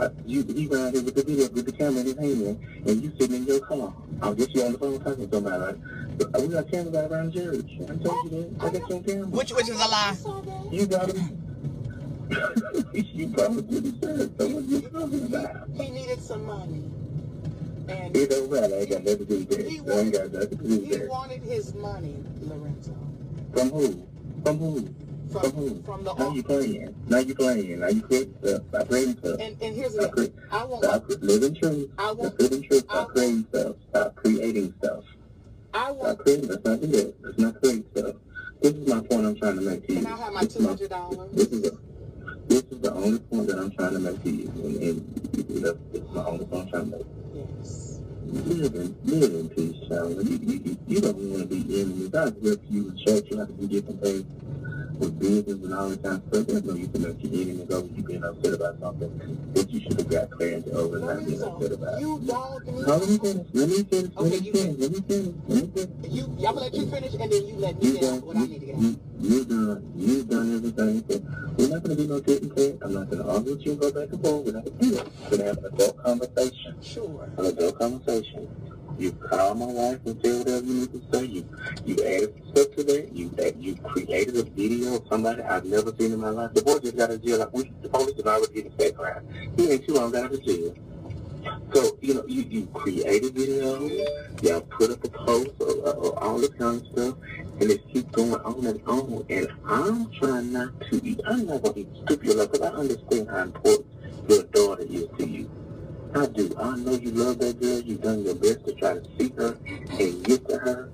[0.00, 3.02] uh, you, he around here with the video, with the camera in his hand, and
[3.02, 3.92] you sitting in your car.
[4.22, 6.18] I'll get you on the phone talking to somebody, right?
[6.18, 7.70] But, uh, we got cameras right around the church.
[7.90, 8.64] I told you that.
[8.64, 9.26] I got you on camera.
[9.26, 10.16] Which which is a lie.
[10.26, 10.74] I.
[10.74, 11.36] You got him.
[12.92, 14.30] you probably didn't say it.
[14.38, 15.68] So what you talking about?
[15.74, 16.84] He needed some money.
[17.88, 18.74] And It don't matter.
[18.74, 19.66] I ain't got nothing to do with that.
[19.68, 21.08] He I ain't got nothing to do with he that.
[21.08, 22.94] wanted his money, Lorenzo.
[23.52, 24.06] From who?
[24.44, 24.94] From who?
[25.30, 25.82] From who?
[25.82, 26.94] From, the Now you playing.
[27.06, 27.80] Now you playing.
[27.80, 28.60] Now you creating stuff.
[28.60, 29.36] Uh, stop creating stuff.
[29.40, 31.90] and, and here's Stop, the cre- I want stop living truth.
[31.98, 32.84] I Stop want living truth.
[32.88, 33.76] I Stop creating stuff.
[33.90, 35.04] Stop creating stuff.
[35.72, 36.48] I want Stop creating.
[36.48, 37.14] Let's not do that.
[37.22, 38.16] Let's not create stuff.
[38.60, 40.02] This is my point I'm trying to make to you.
[40.02, 41.30] can I have my two hundred dollars?
[41.32, 41.78] This is, a,
[42.48, 44.48] this is the only point that I'm trying to make to you.
[44.48, 47.06] And, and you know, this is my only point I'm trying to make.
[47.34, 48.00] Yes.
[48.26, 50.28] Live in, live in peace, child.
[50.28, 52.14] You, you, you- don't want to be enemies.
[52.14, 53.26] I with you in church.
[53.30, 54.26] You have to do different things
[55.00, 56.46] with business and all kind of stuff.
[56.46, 59.80] There's no use make your enemy go when you being upset about something that you
[59.80, 62.00] should have got clarity over and not being upset about.
[62.00, 63.46] you No, let me finish.
[63.54, 64.12] Let me finish.
[64.16, 64.78] Let Okay, me finish.
[64.78, 65.34] Let me finish.
[65.48, 66.12] Let me finish.
[66.12, 68.36] You, I'm gonna let you finish, and then you let me get out done, what
[68.36, 68.82] I need to get out.
[68.82, 71.04] you, you done, you done everything.
[71.56, 72.78] We're not going to do no tit and tat.
[72.82, 74.46] I'm not going to argue with you and go back and forth.
[74.46, 75.06] We're not going to do that.
[75.30, 76.76] We're going to have an adult conversation.
[76.82, 77.28] Sure.
[77.36, 78.48] An adult conversation.
[79.00, 81.24] You call my wife and say whatever you need to say.
[81.24, 81.48] You
[81.86, 83.10] you added stuff to that.
[83.14, 86.52] You that you created a video of somebody I've never seen in my life.
[86.52, 87.38] The boy just got out of jail.
[87.38, 89.26] Like we, the police have already did a background.
[89.56, 90.74] He ain't too long got out of jail.
[91.72, 94.42] So you know you you created videos.
[94.42, 97.14] Y'all put up a post or, or, or all this kind of stuff,
[97.58, 99.24] and it keeps going on and on.
[99.30, 101.00] And I'm trying not to.
[101.00, 103.86] Be, I'm not going to be stupid enough because I understand how important
[104.28, 105.50] your daughter is to you.
[106.14, 106.54] I do.
[106.58, 107.80] I know you love that girl.
[107.80, 109.56] You've done your best to try to see her
[109.98, 110.90] and get to her.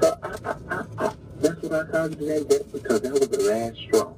[0.00, 3.28] So I, I, I, I, that's what I called you today, that, because that was
[3.28, 4.12] the last straw.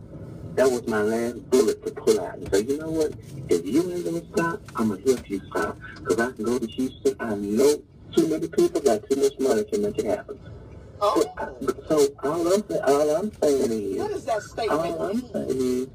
[0.55, 3.12] That was my last bullet to pull out and say, you know what?
[3.49, 5.77] If you ain't gonna stop, I'm gonna help you stop.
[5.97, 7.16] Because I can go to Houston.
[7.20, 7.83] I know
[8.14, 10.39] too many people got too much money to make it happen.
[11.01, 11.22] Oh,
[11.61, 15.20] but, so all I'm, say- all I'm saying is, what does that statement all I'm
[15.33, 15.89] saying is,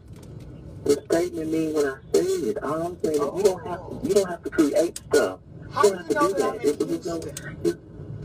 [0.83, 2.57] the statement mean what I said.
[2.63, 5.39] All I'm saying is you don't have to, you don't have to create stuff.
[5.71, 7.77] How You do don't have to do that I'm It was no, it,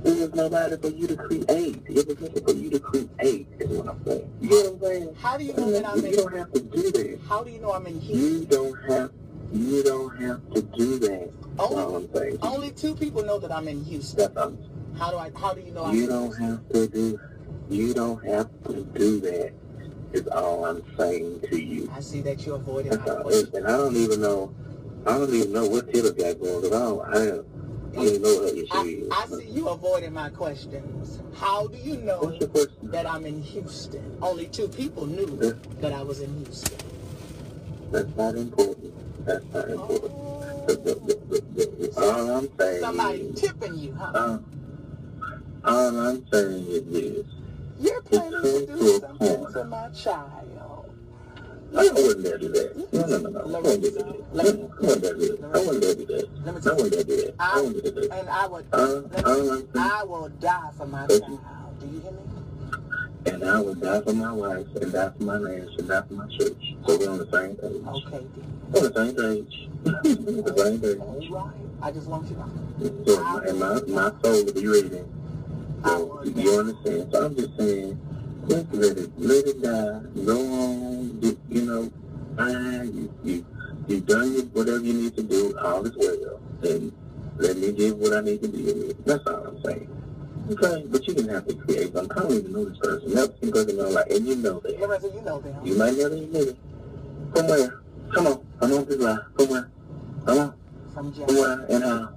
[0.04, 1.82] it was nobody for you to create.
[1.88, 3.48] It was nothing for you to create.
[3.58, 4.32] Is what I'm saying.
[4.40, 5.14] You know what I'm saying?
[5.20, 6.16] How do you know that I'm You in?
[6.16, 7.20] don't have to do that.
[7.28, 8.40] How do you know I'm in Houston?
[8.40, 9.10] You don't have.
[9.52, 11.30] You don't have to do that.
[11.58, 14.36] Only, I'm only two people know that I'm in Houston.
[14.36, 14.56] All.
[14.98, 15.30] How do I?
[15.38, 16.44] How do you know I'm You don't Houston?
[16.44, 17.20] have to do.
[17.70, 19.52] You don't have to do that.
[20.14, 21.90] Is all I'm saying to you.
[21.92, 23.22] I see that you avoided That's my all.
[23.22, 23.50] question.
[23.56, 24.54] And I don't even know.
[25.04, 26.62] I don't even know what Taylor got going.
[26.62, 27.00] Cause I don't.
[27.08, 27.46] I don't,
[27.90, 29.08] I don't even know what issue I, is.
[29.10, 31.20] I see you avoiding my questions.
[31.34, 32.90] How do you know What's your question?
[32.92, 34.16] that I'm in Houston?
[34.22, 36.78] Only two people knew that I was in Houston.
[37.90, 39.26] That's not important.
[39.26, 40.12] That's not important.
[40.14, 44.12] Oh, the, the, the, all I'm saying somebody is, tipping you, huh?
[44.14, 44.38] uh,
[45.64, 47.26] all I'm saying is this.
[47.84, 50.90] You're planning to do something to my child.
[51.76, 52.92] I wouldn't dare do that.
[52.92, 53.58] No, no, no, no.
[53.58, 54.24] I wouldn't dare do that.
[54.32, 55.44] I wouldn't dare do that.
[55.54, 56.28] I wouldn't dare do that.
[56.44, 57.34] Let I wouldn't dare do that.
[57.38, 58.18] I wouldn't dare do that.
[58.18, 58.78] and I would, Uh,
[59.12, 61.80] let all me, I'm saying, I will die for my child.
[61.80, 62.18] Do you hear me?
[63.26, 66.14] and I would die for my wife, and die for my marriage, and die for
[66.14, 66.74] my church.
[66.86, 67.84] So we're on the same page.
[67.86, 68.60] Okay, then.
[68.72, 69.68] We're on the same page.
[69.84, 70.98] The same page.
[71.30, 71.54] All right.
[71.82, 73.04] I just want you to know.
[73.06, 75.04] So, and my, my soul will be ready.
[75.84, 77.12] You understand?
[77.12, 78.00] So I'm just saying,
[78.48, 80.00] just let it, let it die.
[80.24, 81.92] Go on, you, you know,
[82.36, 82.94] fine.
[82.96, 83.46] You, you,
[83.86, 85.56] you've done your- whatever you need to do.
[85.58, 86.40] All is well.
[86.62, 86.92] And
[87.36, 89.04] let me give what I need to deal with.
[89.04, 89.88] That's all I'm saying.
[90.50, 92.06] Okay, but you didn't have to create them.
[92.10, 93.10] I don't even know this person.
[93.40, 94.80] Seen person in my life, and you know that.
[94.80, 95.66] Lorenzo, you know them.
[95.66, 96.56] You might never admit it.
[97.34, 97.80] From where?
[98.12, 98.46] Come on.
[98.60, 99.18] Come on, this lie.
[99.36, 99.70] From where?
[100.26, 100.54] Come on.
[100.94, 102.12] From From where and how?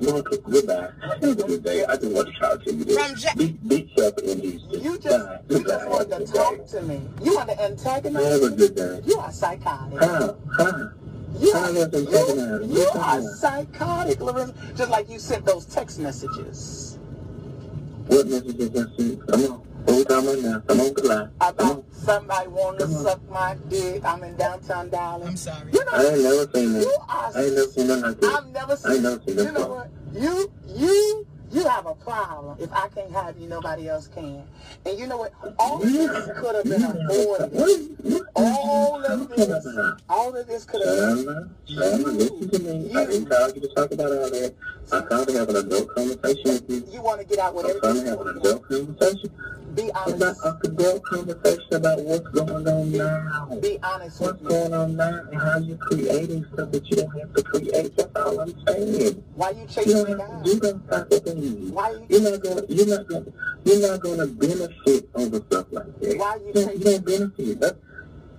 [0.00, 0.90] Lord, goodbye.
[1.02, 1.84] Have a good day.
[1.84, 2.84] I just want to talk to you.
[2.84, 4.82] From Ja- Be, be careful in Houston.
[4.82, 6.64] you just, you just want to talk day.
[6.78, 7.00] to me.
[7.22, 9.00] You want to antagonize Have a good day.
[9.04, 9.98] You are psychotic.
[10.00, 10.36] How?
[10.58, 10.90] How?
[11.38, 14.54] You are, you, you are psychotic, Lorenzo.
[14.74, 16.98] Just like you sent those text messages.
[18.06, 19.26] What messages I sent?
[19.26, 19.62] Come on.
[19.86, 20.60] What we talking about now?
[20.66, 21.16] Come on, good lie.
[21.16, 21.84] Come About on.
[21.92, 23.04] somebody wanting to Come on.
[23.04, 24.04] suck my dick.
[24.04, 25.28] I'm in downtown Dallas.
[25.28, 25.72] I'm sorry.
[25.72, 27.04] You know, I ain't never seen you that.
[27.08, 27.32] are.
[27.36, 28.34] I ain't never seen nothing like that.
[28.34, 28.92] I've never I seen.
[28.92, 29.76] ain't never seen You that know before.
[29.76, 29.90] what?
[30.22, 32.56] You, you, you have a problem.
[32.60, 34.42] If I can't have you, nobody else can.
[34.84, 35.32] And you know what?
[35.58, 38.26] All of this could have been avoided.
[38.34, 39.66] All of this,
[40.08, 41.50] all of this could have been.
[41.66, 42.94] Shanna, Shanna, listen to me.
[42.94, 44.54] I didn't you to talk about all that.
[44.92, 46.84] I called to have an adult conversation with you.
[46.92, 48.46] You want to get out with I'm trying to have an everything.
[48.46, 49.30] adult conversation.
[49.74, 50.44] Be honest.
[50.44, 53.58] an adult conversation about what's going on now.
[53.60, 57.18] Be honest What's with going on now and how you're creating stuff that you don't
[57.20, 57.96] have to create.
[57.96, 59.22] That's all I'm saying.
[59.34, 60.44] Why you You chasing don't me have down?
[60.44, 61.74] to do those type You?
[62.08, 63.26] You're not gonna you're not gonna
[63.64, 66.18] you're not gonna benefit over stuff like that.
[66.18, 67.60] Why you You you don't benefit.
[67.60, 67.78] That's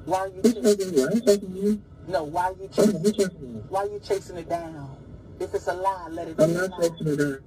[0.05, 0.93] Why you who's chasing?
[0.95, 1.07] you.
[1.07, 1.81] I ain't chasing you.
[2.07, 2.93] No, why you I'm chasing?
[3.03, 3.63] not chasing you.
[3.69, 4.97] Why you chasing it down?
[5.39, 6.35] If it's a lie, let it.
[6.39, 6.77] I'm a not lie.
[6.89, 7.39] chasing it down.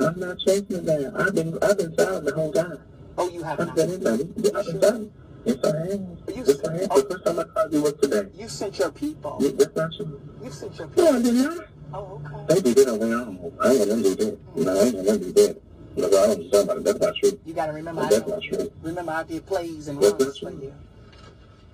[0.00, 1.16] I'm not chasing it down.
[1.16, 2.78] I've been I've been silent the whole time.
[3.18, 3.76] Oh, you have I've not.
[3.76, 3.90] been.
[3.90, 5.12] I've been silent.
[5.44, 6.18] Yes, I am.
[6.28, 6.88] You Yes, I am.
[6.90, 7.00] Oh.
[7.00, 8.26] The first time I called you was today.
[8.34, 9.38] You sent your people.
[9.40, 10.20] Yeah, That's not true.
[10.42, 11.08] You sent your No, people.
[11.14, 11.66] I did not.
[11.94, 12.54] Oh, okay.
[12.54, 13.52] They did it on their own.
[13.60, 14.56] I ain't gonna do that.
[14.56, 15.62] No, I ain't gonna do that.
[15.96, 16.84] Look, I don't know about it.
[16.84, 17.40] That's not true.
[17.44, 18.02] You gotta remember.
[18.02, 18.72] I That's don't- true.
[18.82, 20.74] remember, I did plays and That's runs for you.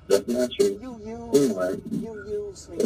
[0.09, 0.79] That's not true.
[0.81, 1.51] You use.
[1.51, 2.77] Anyway, You use me.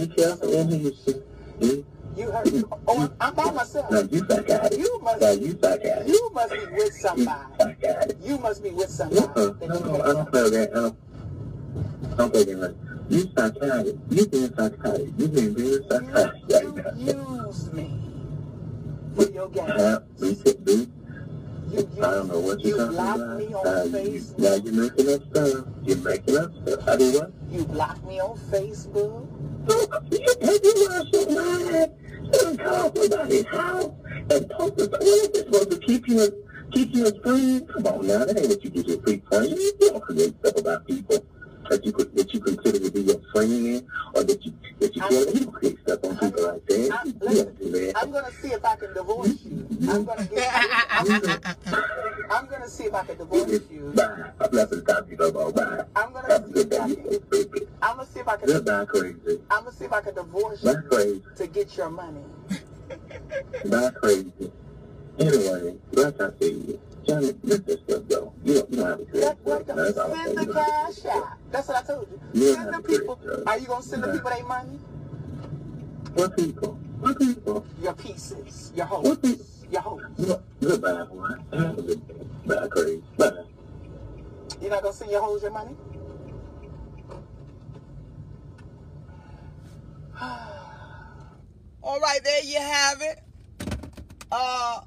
[0.00, 1.22] be careful in Houston.
[1.60, 1.84] You,
[2.16, 2.64] You heard.
[2.86, 3.90] Oh, I'm by myself.
[3.90, 4.78] now you psychotic.
[4.78, 5.20] You must.
[5.20, 6.08] Now you psychotic.
[6.08, 7.52] You must be with You somebody.
[7.58, 8.16] psychotic.
[8.22, 9.20] You must be with somebody.
[9.26, 9.54] Uh-uh.
[9.66, 10.70] No, no, I don't play that.
[10.70, 10.96] I don't,
[12.12, 12.74] I don't play that.
[13.08, 13.96] You psychotic.
[14.10, 15.08] You being psychotic.
[15.18, 17.46] You being very psychotic You, right you now.
[17.46, 18.00] use me
[19.14, 19.70] for your game.
[19.70, 20.88] Uh, we could do.
[21.70, 23.38] You, you, I don't know what you you're talking about.
[23.38, 25.66] me on Uh, You, now you're making up stuff.
[25.84, 26.88] You're making up stuff.
[26.88, 27.32] I do what?
[27.50, 29.28] You blocked me on Facebook.
[30.10, 31.94] You are so mad.
[32.32, 33.92] You call somebody's house
[34.30, 34.90] and post it.
[34.92, 37.68] What is this supposed to keep you, keep you friend?
[37.68, 39.50] Come on now, that ain't what you do to free friend.
[39.50, 41.24] You don't create stuff about people
[41.70, 45.02] that you could, that you consider to be your friend or that you that you
[45.02, 46.90] feel you create stuff on people like that.
[46.92, 47.92] I'm- You listen, do.
[47.96, 49.66] I'm gonna see if I can divorce you.
[49.88, 50.54] I'm gonna get.
[50.54, 51.10] I'm,
[52.30, 53.92] I'm gonna see if I can divorce you.
[53.94, 54.30] Bye.
[54.40, 55.52] I'm not to talk to you no more.
[55.52, 55.84] Bye.
[55.96, 56.88] I'm gonna Have see if I can.
[56.90, 57.68] You.
[57.82, 58.46] I'm gonna see if I can.
[58.48, 59.40] Goodbye, crazy.
[59.50, 61.22] I'm gonna see if I can divorce Bye, you crazy.
[61.36, 62.24] to get your money.
[63.66, 64.52] Bye, crazy.
[65.18, 68.32] Anyway, like I said, Johnny, let this stuff go.
[68.44, 71.28] You don't, you don't have to Let, let That's them send the cash out.
[71.50, 72.20] That's what I told you.
[72.34, 73.18] You Send the people.
[73.22, 73.40] stuff.
[73.46, 74.78] Are you gonna send the people their money?
[76.14, 76.74] What people?
[77.00, 77.66] What people?
[77.80, 78.72] Your pieces.
[78.74, 79.46] Your What people?
[79.70, 80.00] Your
[80.60, 81.28] Goodbye, boy.
[81.52, 82.14] Have a good day.
[82.46, 83.02] Bye, crazy.
[83.16, 83.30] Bye.
[84.60, 85.76] You're not gonna send your hoes your money?
[91.82, 93.20] All right, there you have it.
[94.32, 94.80] Uh,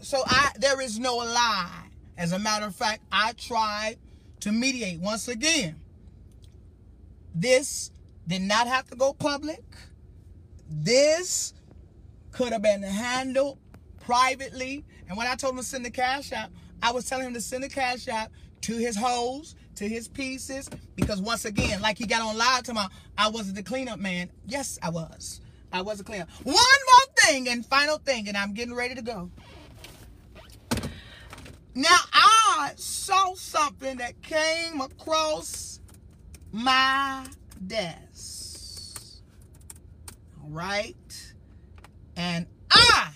[0.00, 1.70] so I there is no lie.
[2.16, 3.96] As a matter of fact, I tried
[4.40, 5.76] to mediate once again.
[7.34, 7.90] This
[8.28, 9.64] did not have to go public.
[10.70, 11.52] This
[12.30, 13.58] could have been handled
[14.00, 14.84] privately.
[15.08, 16.50] And when I told him to send the cash out,
[16.82, 18.28] I was telling him to send the cash out
[18.62, 22.74] to his hoes, to his pieces, because once again, like he got on live to
[22.74, 24.30] my, I wasn't the cleanup man.
[24.46, 25.40] Yes, I was.
[25.72, 26.30] I was a cleanup.
[26.44, 29.30] One more thing and final thing, and I'm getting ready to go.
[31.74, 35.73] Now I saw something that came across
[36.54, 37.26] my
[37.66, 39.20] desk.
[40.40, 41.32] All right.
[42.16, 43.10] And I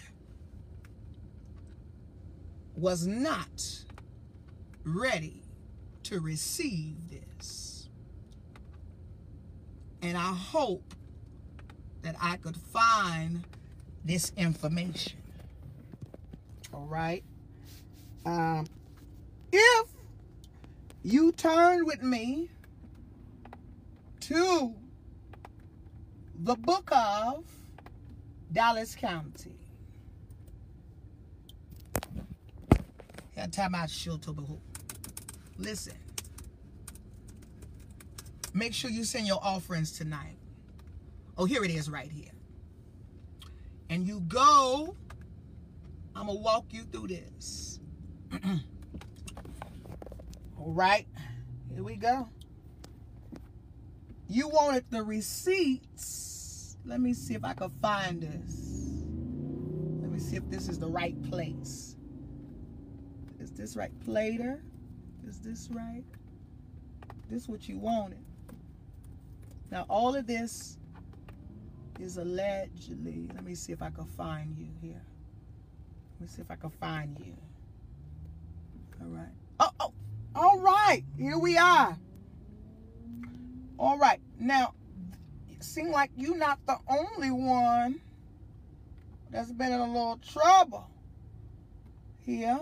[2.74, 3.84] was not
[4.82, 5.44] ready
[6.02, 7.88] to receive this.
[10.02, 10.94] And I hope
[12.02, 13.44] that I could find
[14.04, 15.18] this information.
[16.74, 17.22] All right.
[18.26, 18.66] Um,
[19.52, 19.86] if
[21.04, 22.48] you turn with me
[24.28, 24.74] to
[26.40, 27.44] the book of
[28.52, 29.56] Dallas County.
[33.34, 34.60] Yeah, time out shelter behold.
[35.56, 35.96] Listen.
[38.52, 40.36] Make sure you send your offerings tonight.
[41.38, 42.32] Oh, here it is right here.
[43.88, 44.94] And you go.
[46.14, 47.80] I'm gonna walk you through this.
[50.58, 51.06] All right.
[51.72, 52.28] Here we go.
[54.28, 56.76] You wanted the receipts.
[56.84, 59.04] Let me see if I can find this.
[60.02, 61.96] Let me see if this is the right place.
[63.40, 63.90] Is this right?
[64.04, 64.62] Plater?
[65.26, 66.04] Is this right?
[67.30, 68.24] This is what you wanted.
[69.70, 70.78] Now all of this
[71.98, 73.30] is allegedly.
[73.34, 75.02] Let me see if I can find you here.
[76.14, 77.34] Let me see if I can find you.
[79.00, 79.28] All right.
[79.60, 79.92] Oh, oh,
[80.34, 81.96] All right, here we are.
[83.78, 84.74] All right, now
[85.48, 88.00] it seems like you're not the only one
[89.30, 90.90] that's been in a little trouble
[92.24, 92.58] here.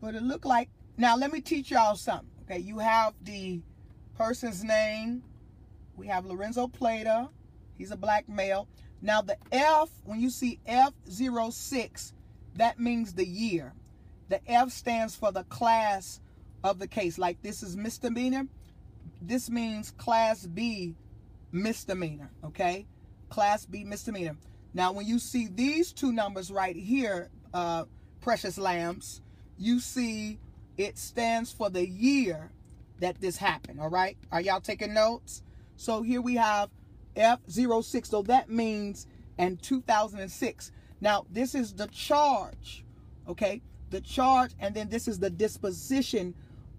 [0.00, 2.28] But it looked like, now let me teach y'all something.
[2.42, 3.60] Okay, you have the
[4.16, 5.22] person's name.
[5.96, 7.28] We have Lorenzo Plata.
[7.76, 8.68] He's a black male.
[9.00, 12.12] Now the F, when you see F06,
[12.56, 13.72] that means the year.
[14.28, 16.20] The F stands for the class
[16.62, 17.18] of the case.
[17.18, 18.46] Like this is misdemeanor.
[19.26, 20.94] This means class B
[21.52, 22.30] misdemeanor.
[22.44, 22.86] Okay?
[23.28, 24.36] Class B misdemeanor.
[24.74, 27.84] Now when you see these two numbers right here, uh,
[28.20, 29.20] precious lambs,
[29.58, 30.38] you see
[30.76, 32.50] it stands for the year
[33.00, 33.80] that this happened.
[33.80, 34.16] All right?
[34.30, 35.42] Are y'all taking notes?
[35.76, 36.70] So here we have
[37.16, 38.06] F06.
[38.06, 39.06] So that means
[39.38, 40.72] in 2006.
[41.00, 42.84] Now, this is the charge.
[43.28, 43.60] Okay?
[43.90, 46.34] The charge, and then this is the disposition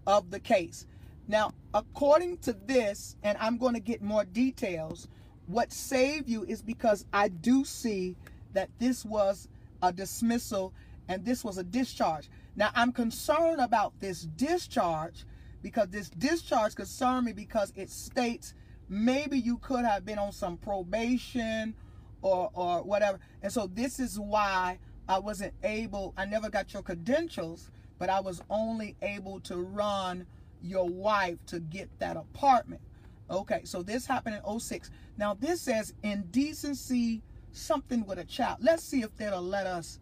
[0.06, 0.86] of the case.
[1.26, 5.08] Now, according to this, and I'm going to get more details,
[5.46, 8.16] what saved you is because I do see
[8.52, 9.48] that this was
[9.82, 10.72] a dismissal
[11.08, 12.28] and this was a discharge.
[12.56, 15.24] Now, I'm concerned about this discharge
[15.62, 18.54] because this discharge concerned me because it states
[18.88, 21.74] maybe you could have been on some probation
[22.22, 23.18] or, or whatever.
[23.42, 28.20] And so this is why I wasn't able, I never got your credentials, but I
[28.20, 30.26] was only able to run
[30.64, 32.80] your wife to get that apartment.
[33.30, 34.90] Okay, so this happened in 06.
[35.16, 38.58] Now this says indecency, something with a child.
[38.60, 40.00] Let's see if they'll let us,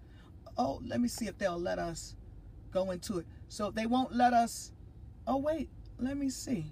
[0.57, 2.17] oh, let me see if they'll let us
[2.71, 3.27] go into it.
[3.49, 4.73] So they won't let us,
[5.27, 6.67] oh wait, let me see.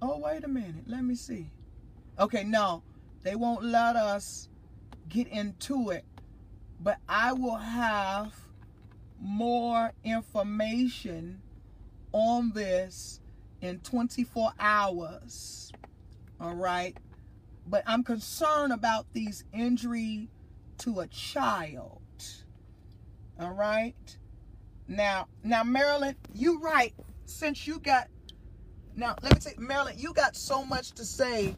[0.00, 1.50] Oh, wait a minute, let me see.
[2.18, 2.82] Okay, no,
[3.22, 4.48] they won't let us
[5.08, 6.04] get into it,
[6.80, 8.32] but I will have
[9.20, 11.42] more information
[12.12, 13.20] on this
[13.60, 15.72] in 24 hours.
[16.40, 16.96] All right.
[17.66, 20.28] But I'm concerned about these injury
[20.78, 22.00] to a child.
[23.38, 24.18] All right.
[24.86, 26.94] Now, now, Marilyn, you right.
[27.26, 28.08] Since you got,
[28.96, 31.54] now let me say, Marilyn, you got so much to say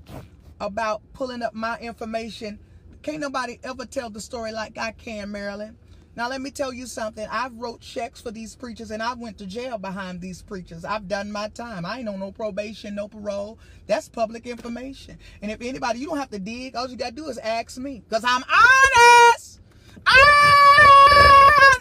[0.60, 2.58] about pulling up my information.
[3.02, 5.76] Can't nobody ever tell the story like I can, Marilyn.
[6.16, 7.26] Now let me tell you something.
[7.30, 10.84] I've wrote checks for these preachers and I went to jail behind these preachers.
[10.84, 11.86] I've done my time.
[11.86, 13.58] I ain't on no probation, no parole.
[13.86, 15.18] That's public information.
[15.40, 16.74] And if anybody, you don't have to dig.
[16.74, 18.02] All you got to do is ask me.
[18.08, 19.60] Because I'm honest.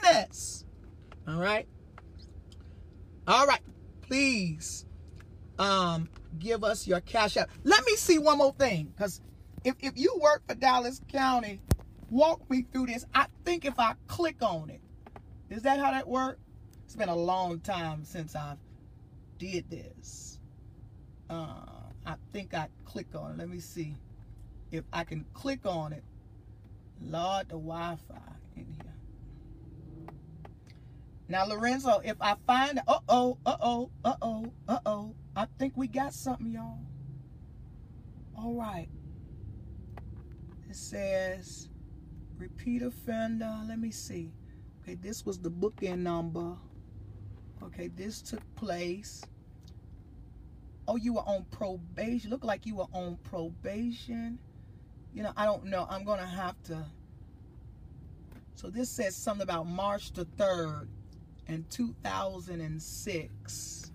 [0.04, 0.66] Honest.
[1.28, 1.68] All right.
[3.28, 3.62] All right.
[4.02, 4.86] Please
[5.58, 6.08] um,
[6.38, 7.48] give us your cash out.
[7.64, 8.94] Let me see one more thing.
[8.96, 9.22] Because
[9.64, 11.62] if, if you work for Dallas County,
[12.10, 13.06] walk me through this.
[13.14, 14.82] I think if I click on it,
[15.50, 16.40] is that how that works?
[16.86, 18.58] It's been a long time since I've
[19.38, 20.40] did this.
[21.30, 21.66] Uh,
[22.06, 23.38] I think I click on it.
[23.38, 23.96] Let me see
[24.72, 26.04] if I can click on it.
[27.02, 28.16] Lord, the Wi-Fi
[28.56, 28.94] in here.
[31.28, 36.80] Now, Lorenzo, if I find, uh-oh, uh-oh, uh-oh, uh-oh, I think we got something, y'all.
[38.36, 38.90] All right.
[40.68, 41.69] It says,
[42.40, 43.54] repeat offender.
[43.68, 44.32] Let me see.
[44.82, 46.56] Okay, this was the booking number.
[47.62, 49.26] Okay, this took place.
[50.88, 52.32] Oh, you were on probation.
[52.32, 54.40] Look like you were on probation.
[55.14, 55.86] You know, I don't know.
[55.90, 56.86] I'm going to have to.
[58.56, 60.88] So this says something about March the 3rd
[61.48, 63.92] in 2006.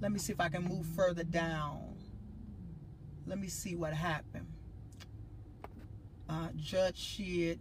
[0.00, 1.94] Let me see if I can move further down.
[3.26, 4.46] Let me see what happened.
[6.28, 7.58] Uh, Judge Sheed.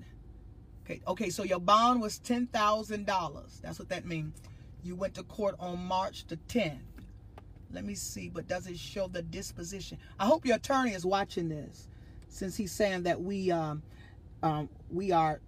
[0.86, 3.62] Okay, okay, so your bond was $10,000.
[3.62, 4.40] That's what that means.
[4.84, 6.78] You went to court on March the 10th.
[7.72, 9.98] Let me see, but does it show the disposition?
[10.20, 11.88] I hope your attorney is watching this
[12.30, 13.82] since he's saying that we um,
[14.44, 15.42] um, we are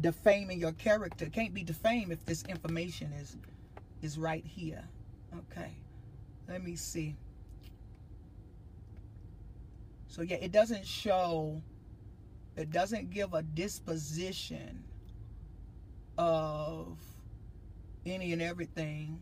[0.00, 1.26] defaming your character.
[1.26, 3.36] Can't be defamed if this information is
[4.02, 4.84] is right here.
[5.50, 5.72] Okay.
[6.48, 7.16] Let me see.
[10.06, 11.62] So yeah, it doesn't show
[12.56, 14.84] it doesn't give a disposition
[16.18, 16.98] of
[18.04, 19.18] any and everything.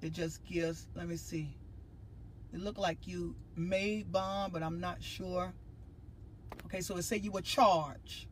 [0.00, 1.54] It just gives, let me see.
[2.52, 5.52] It looked like you made bond, but I'm not sure.
[6.66, 8.26] Okay, so it said you were charged.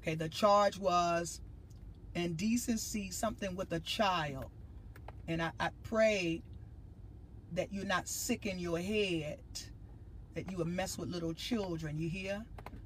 [0.00, 1.40] Okay, the charge was
[2.14, 4.46] indecency, something with a child.
[5.28, 6.42] And I, I prayed
[7.52, 9.40] that you're not sick in your head,
[10.34, 11.98] that you would mess with little children.
[11.98, 12.44] You hear?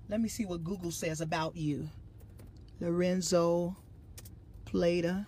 [0.09, 1.88] Let me see what Google says about you.
[2.80, 3.76] Lorenzo
[4.64, 5.26] Plata.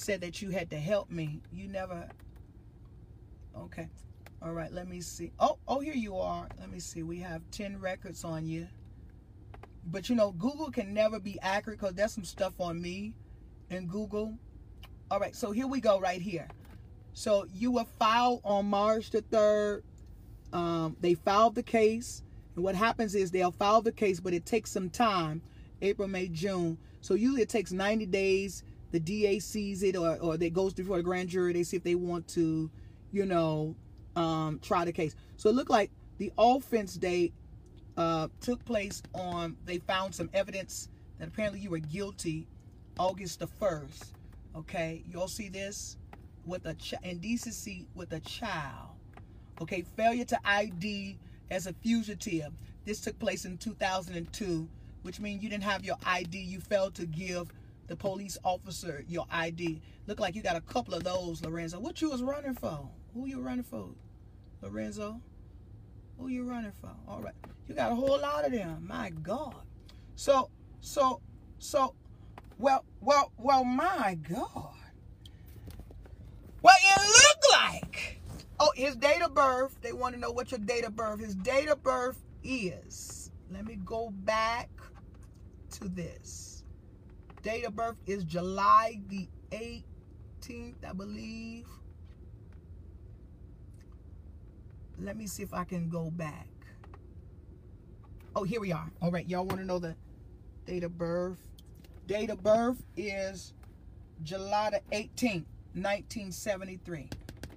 [0.00, 1.40] said that you had to help me.
[1.52, 2.08] You never.
[3.56, 3.88] Okay.
[4.42, 4.72] All right.
[4.72, 5.30] Let me see.
[5.38, 6.48] Oh, oh, here you are.
[6.58, 7.02] Let me see.
[7.02, 8.66] We have 10 records on you.
[9.86, 13.12] But you know, Google can never be accurate because there's some stuff on me
[13.68, 14.36] in Google.
[15.10, 15.36] All right.
[15.36, 16.48] So here we go right here.
[17.12, 19.82] So you were filed on March the 3rd.
[20.52, 22.22] Um, they filed the case.
[22.54, 25.42] And what happens is they'll file the case, but it takes some time
[25.82, 26.78] April, May, June.
[27.00, 28.64] So usually it takes 90 days.
[28.90, 31.52] The DA sees it or, or it goes before the grand jury.
[31.52, 32.70] They see if they want to,
[33.12, 33.76] you know,
[34.16, 35.14] um, try the case.
[35.36, 37.32] So it looked like the offense date
[37.96, 40.88] uh, took place on, they found some evidence
[41.18, 42.46] that apparently you were guilty
[42.98, 44.12] August the 1st.
[44.56, 45.96] Okay, you all see this?
[46.44, 48.89] With a indecency with a child.
[49.60, 51.18] Okay, failure to ID
[51.50, 52.52] as a fugitive.
[52.84, 54.68] This took place in 2002
[55.02, 56.38] which means you didn't have your ID.
[56.38, 57.52] You failed to give
[57.86, 59.80] the police officer your ID.
[60.06, 61.78] Look like you got a couple of those, Lorenzo.
[61.80, 62.88] What you was running for?
[63.14, 63.88] Who you running for,
[64.62, 65.20] Lorenzo?
[66.18, 66.90] Who you running for?
[67.08, 67.34] All right,
[67.66, 68.86] you got a whole lot of them.
[68.86, 69.62] My God.
[70.16, 70.50] So,
[70.80, 71.20] so,
[71.58, 71.94] so,
[72.58, 74.74] well, well, well, my God.
[76.62, 77.19] Well, like.
[78.62, 79.74] Oh, his date of birth.
[79.80, 81.18] They want to know what your date of birth.
[81.18, 83.32] His date of birth is.
[83.50, 84.68] Let me go back
[85.72, 86.62] to this.
[87.42, 91.66] Date of birth is July the 18th, I believe.
[95.00, 96.48] Let me see if I can go back.
[98.36, 98.90] Oh, here we are.
[99.00, 99.96] All right, y'all want to know the
[100.66, 101.38] date of birth?
[102.06, 103.54] Date of birth is
[104.22, 107.08] July the 18th, 1973.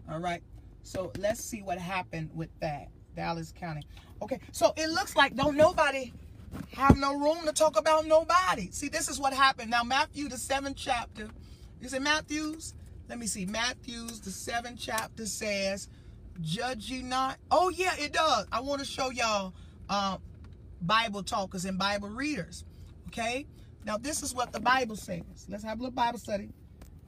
[0.10, 0.41] All right.
[0.84, 2.89] So let's see what happened with that.
[3.15, 3.81] Dallas County.
[4.22, 6.11] Okay, so it looks like don't nobody
[6.76, 8.69] have no room to talk about nobody.
[8.72, 9.69] See, this is what happened.
[9.72, 11.30] Now, Matthew, the seventh chapter.
[11.81, 12.73] Is it Matthew's?
[13.10, 13.45] Let me see.
[13.45, 15.89] Matthew's, the seventh chapter says,
[16.41, 17.38] Judge ye not.
[17.51, 18.47] Oh, yeah, it does.
[18.51, 19.53] I want to show y'all
[19.89, 20.18] uh,
[20.81, 22.65] Bible talkers and Bible readers.
[23.07, 23.45] Okay?
[23.85, 25.45] Now, this is what the Bible says.
[25.49, 26.49] Let's have a little Bible study.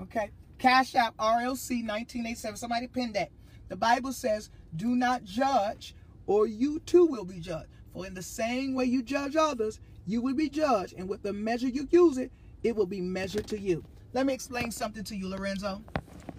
[0.02, 0.32] Okay?
[0.60, 2.58] Cash App RLC 1987.
[2.58, 3.30] Somebody pin that.
[3.68, 5.96] The Bible says, Do not judge,
[6.28, 7.70] or you too will be judged.
[7.94, 10.94] For in the same way you judge others, you will be judged.
[10.98, 12.32] And with the measure you use it,
[12.64, 13.84] it will be measured to you.
[14.14, 15.82] Let me explain something to you, Lorenzo.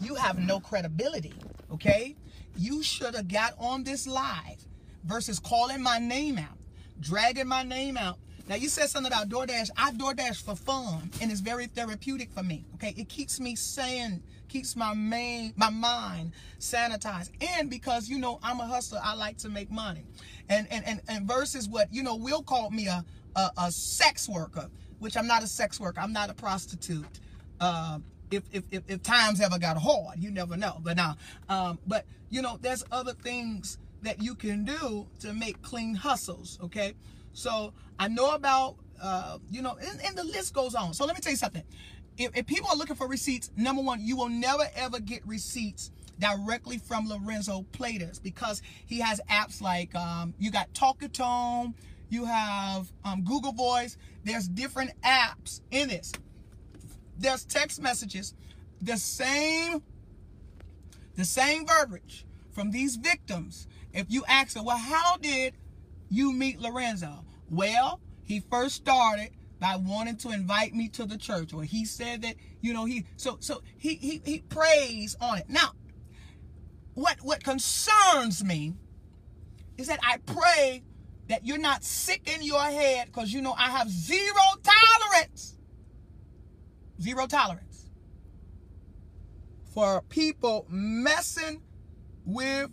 [0.01, 1.35] You have no credibility,
[1.73, 2.16] okay?
[2.57, 4.66] You should have got on this live
[5.05, 6.59] versus calling my name out,
[7.01, 8.19] dragging my name out.
[8.48, 9.70] Now, you said something about DoorDash.
[9.77, 12.94] I DoorDash for fun, and it's very therapeutic for me, okay?
[12.97, 14.23] It keeps me sane
[14.57, 17.31] keeps my main my mind sanitized.
[17.59, 20.05] And because you know i'm a hustler i like to make money.
[20.49, 23.05] And and and, and versus what you know will call me a,
[23.37, 26.01] a, a sex worker which i'm not a sex worker.
[26.01, 27.20] I'm not a prostitute.
[27.61, 27.99] Uh,
[28.31, 30.78] if, if, if, if, times ever got hard you never know.
[30.83, 31.16] But now
[31.49, 36.59] um, but you know there's other things that you can do to make clean hustles
[36.62, 36.95] okay?
[37.35, 40.95] So i know about uh, you know and, and the list goes on.
[40.95, 41.62] So let me tell you something
[42.18, 45.90] if, if people are looking for receipts, number one, you will never ever get receipts
[46.18, 51.74] directly from Lorenzo Platers because he has apps like um, you got Talkatone,
[52.09, 53.97] you have um, Google Voice.
[54.24, 56.12] There's different apps in this.
[57.18, 58.34] There's text messages,
[58.80, 59.82] the same,
[61.16, 63.66] the same verbiage from these victims.
[63.93, 65.55] If you ask them, well, how did
[66.10, 67.24] you meet Lorenzo?
[67.51, 72.23] Well, he first started by wanting to invite me to the church or he said
[72.23, 75.49] that you know he so so he he, he prays on it.
[75.49, 75.73] Now
[76.97, 78.73] what what concerns me
[79.77, 80.83] is that i pray
[81.28, 85.59] that you're not sick in your head because you know i have zero tolerance
[87.01, 87.91] zero tolerance
[89.74, 91.61] for people messing
[92.24, 92.70] with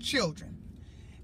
[0.00, 0.56] children.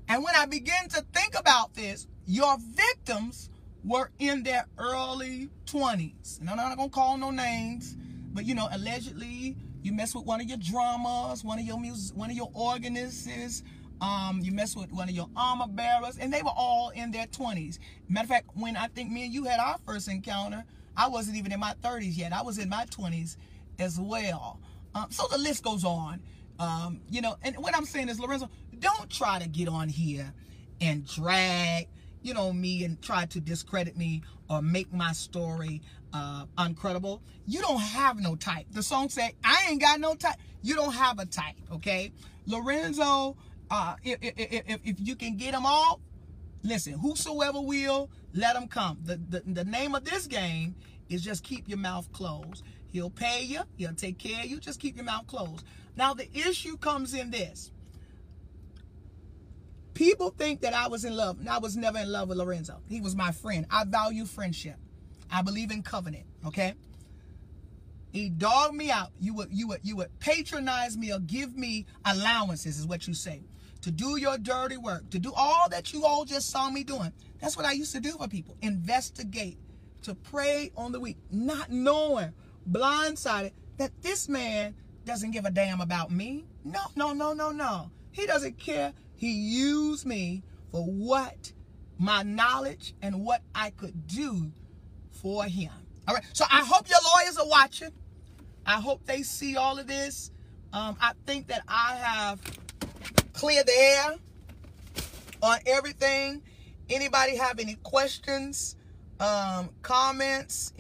[0.07, 3.49] And when i begin to think about this your victims
[3.85, 6.41] were in their early 20s.
[6.41, 7.97] And I'm not gonna call no names,
[8.33, 12.17] but you know, allegedly you mess with one of your drummers, one of your music,
[12.17, 13.63] one of your organists,
[14.01, 17.27] um, you mess with one of your armor bearers, and they were all in their
[17.27, 17.79] 20s.
[18.09, 20.65] Matter of fact, when I think me and you had our first encounter,
[20.97, 22.33] I wasn't even in my 30s yet.
[22.33, 23.37] I was in my 20s
[23.79, 24.61] as well.
[24.95, 26.21] Um, so the list goes on.
[26.59, 30.33] Um, you know, and what I'm saying is, Lorenzo, don't try to get on here
[30.81, 31.89] and drag
[32.23, 35.81] you know, me and try to discredit me or make my story
[36.13, 37.21] uh, uncredible.
[37.47, 38.67] You don't have no type.
[38.71, 40.37] The song said, I ain't got no type.
[40.63, 42.13] You don't have a type, okay?
[42.47, 43.37] Lorenzo,
[43.71, 46.01] uh, if, if, if, if you can get them all,
[46.63, 48.99] listen, whosoever will, let them come.
[49.05, 50.75] The, the, the name of this game
[51.09, 52.65] is just keep your mouth closed.
[52.91, 55.65] He'll pay you, he'll take care of you, just keep your mouth closed.
[55.97, 57.71] Now, the issue comes in this.
[59.99, 62.81] People think that I was in love, and I was never in love with Lorenzo.
[62.87, 63.67] He was my friend.
[63.69, 64.77] I value friendship.
[65.29, 66.75] I believe in covenant, okay?
[68.13, 69.09] He dogged me out.
[69.19, 73.13] You would you would you would patronize me or give me allowances, is what you
[73.13, 73.43] say.
[73.83, 77.13] To do your dirty work, to do all that you all just saw me doing.
[77.41, 78.57] That's what I used to do for people.
[78.63, 79.59] Investigate,
[80.03, 82.33] to prey on the weak, not knowing,
[82.71, 86.45] blindsided, that this man doesn't give a damn about me.
[86.65, 87.91] No, no, no, no, no.
[88.13, 88.93] He doesn't care.
[89.19, 91.53] He used me for what
[91.99, 94.53] my knowledge and what I could do
[95.11, 95.73] for him.
[96.07, 96.23] All right.
[96.33, 97.91] So I hope your lawyers are watching.
[98.65, 100.31] I hope they see all of this.
[100.73, 102.41] Um, I think that I have
[103.33, 104.15] cleared the air
[105.43, 106.41] on everything.
[106.89, 108.77] Anybody have any questions,
[109.19, 110.73] um, comments?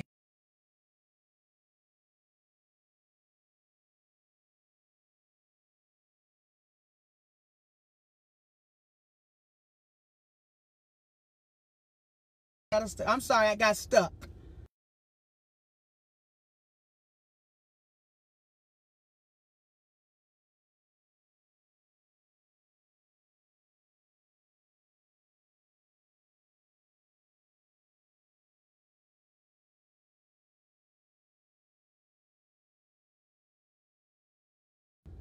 [12.70, 14.12] I'm sorry, I got stuck.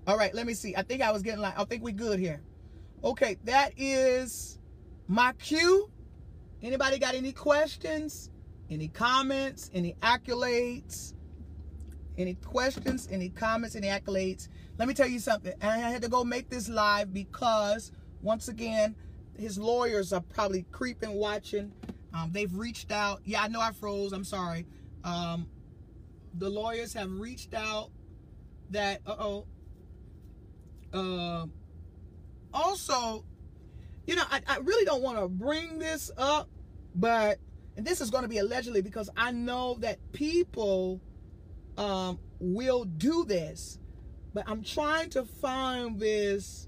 [0.05, 0.75] All right, let me see.
[0.75, 2.41] I think I was getting like, I think we good here.
[3.03, 4.59] Okay, that is
[5.07, 5.89] my cue.
[6.61, 8.31] Anybody got any questions?
[8.69, 9.69] Any comments?
[9.73, 11.13] Any accolades?
[12.17, 13.07] Any questions?
[13.11, 13.75] Any comments?
[13.75, 14.49] Any accolades?
[14.77, 15.53] Let me tell you something.
[15.61, 18.95] I had to go make this live because, once again,
[19.37, 21.71] his lawyers are probably creeping, watching.
[22.13, 23.21] Um, they've reached out.
[23.23, 24.11] Yeah, I know I froze.
[24.11, 24.65] I'm sorry.
[25.03, 25.47] Um,
[26.33, 27.91] the lawyers have reached out
[28.71, 29.45] that, uh-oh,
[30.93, 31.45] uh,
[32.53, 33.25] also,
[34.07, 36.49] you know, I, I really don't want to bring this up,
[36.95, 37.39] but
[37.75, 40.99] and this is going to be allegedly because I know that people
[41.77, 43.77] um, will do this,
[44.33, 46.67] but I'm trying to find this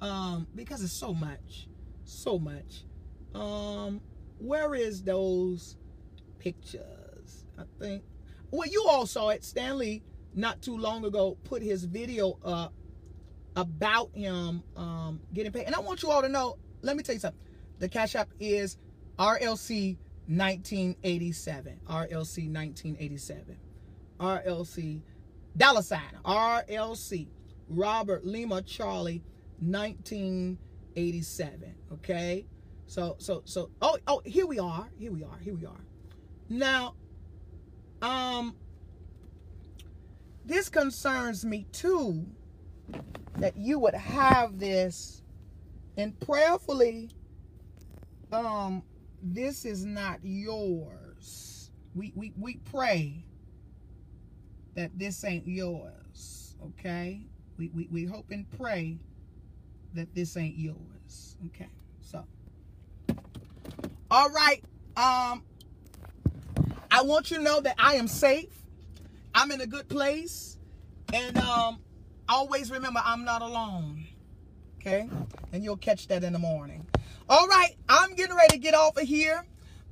[0.00, 1.68] um, because it's so much,
[2.04, 2.84] so much.
[3.34, 4.00] Um,
[4.38, 5.76] where is those
[6.38, 7.44] pictures?
[7.58, 8.04] I think.
[8.50, 9.44] Well, you all saw it.
[9.44, 10.02] Stanley
[10.34, 12.72] not too long ago put his video up
[13.56, 15.64] about him um, getting paid.
[15.64, 17.40] And I want you all to know, let me tell you something.
[17.80, 18.78] The Cash App is
[19.18, 19.96] RLC
[20.28, 21.80] 1987.
[21.88, 23.56] RLC 1987.
[24.20, 25.02] RLC
[25.56, 26.00] dollar sign.
[26.24, 27.26] RLC
[27.68, 29.22] Robert Lima Charlie
[29.60, 31.74] 1987.
[31.92, 32.46] Okay?
[32.86, 34.88] So so so oh oh here we are.
[34.96, 35.38] Here we are.
[35.42, 35.84] Here we are.
[36.48, 36.94] Now
[38.00, 38.54] um
[40.44, 42.24] this concerns me too
[43.38, 45.22] that you would have this
[45.96, 47.10] and prayerfully
[48.32, 48.82] um
[49.22, 51.70] this is not yours.
[51.94, 53.24] We we, we pray
[54.74, 57.22] that this ain't yours okay?
[57.58, 58.98] We, we we hope and pray
[59.94, 61.68] that this ain't yours okay?
[62.00, 62.24] So
[64.10, 64.62] all right
[64.96, 65.42] um
[66.90, 68.62] i want you to know that i am safe.
[69.34, 70.56] I'm in a good place.
[71.12, 71.78] And um
[72.28, 74.06] always remember I'm not alone.
[74.86, 75.08] Okay?
[75.52, 76.86] And you'll catch that in the morning.
[77.28, 79.44] All right, I'm getting ready to get off of here.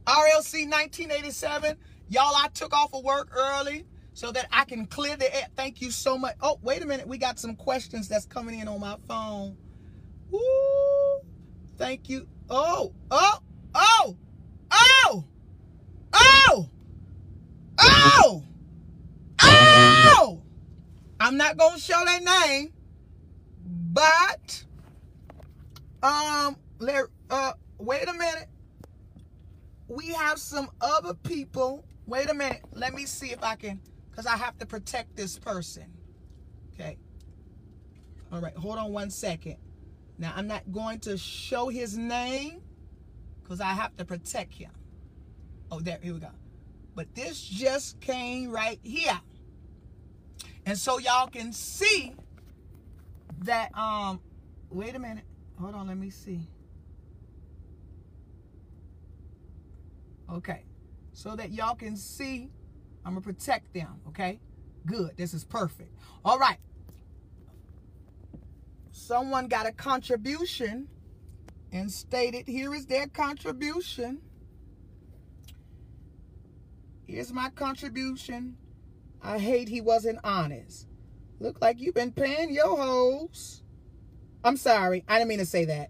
[0.06, 1.76] RLC 1987.
[2.08, 5.46] Y'all, I took off of work early so that I can clear the air.
[5.56, 6.36] Thank you so much.
[6.40, 7.08] Oh, wait a minute.
[7.08, 9.56] We got some questions that's coming in on my phone.
[10.30, 10.40] Woo!
[11.76, 12.28] Thank you.
[12.48, 13.38] Oh, oh,
[13.74, 14.16] oh,
[14.70, 15.24] oh,
[16.12, 16.68] oh,
[17.80, 18.44] oh,
[19.42, 20.42] oh.
[21.18, 22.72] I'm not gonna show their name,
[23.64, 24.64] but
[26.04, 28.48] um, let uh, wait a minute.
[29.88, 31.84] We have some other people.
[32.06, 32.62] Wait a minute.
[32.72, 35.86] Let me see if I can, because I have to protect this person.
[36.74, 36.98] Okay.
[38.32, 38.56] All right.
[38.56, 39.56] Hold on one second.
[40.18, 42.60] Now I'm not going to show his name
[43.42, 44.70] because I have to protect him.
[45.70, 45.98] Oh, there.
[46.02, 46.28] Here we go.
[46.94, 49.20] But this just came right here.
[50.66, 52.14] And so y'all can see
[53.40, 54.20] that, um,
[54.70, 55.24] wait a minute.
[55.60, 56.48] Hold on, let me see.
[60.32, 60.64] Okay.
[61.12, 62.50] So that y'all can see,
[63.04, 64.40] I'm going to protect them, okay?
[64.86, 65.16] Good.
[65.16, 65.92] This is perfect.
[66.24, 66.58] All right.
[68.92, 70.88] Someone got a contribution
[71.72, 74.20] and stated, here is their contribution.
[77.06, 78.56] Here's my contribution.
[79.20, 80.86] I hate he wasn't honest.
[81.40, 83.63] Look like you've been paying your hoes.
[84.44, 85.04] I'm sorry.
[85.08, 85.88] I didn't mean to say that.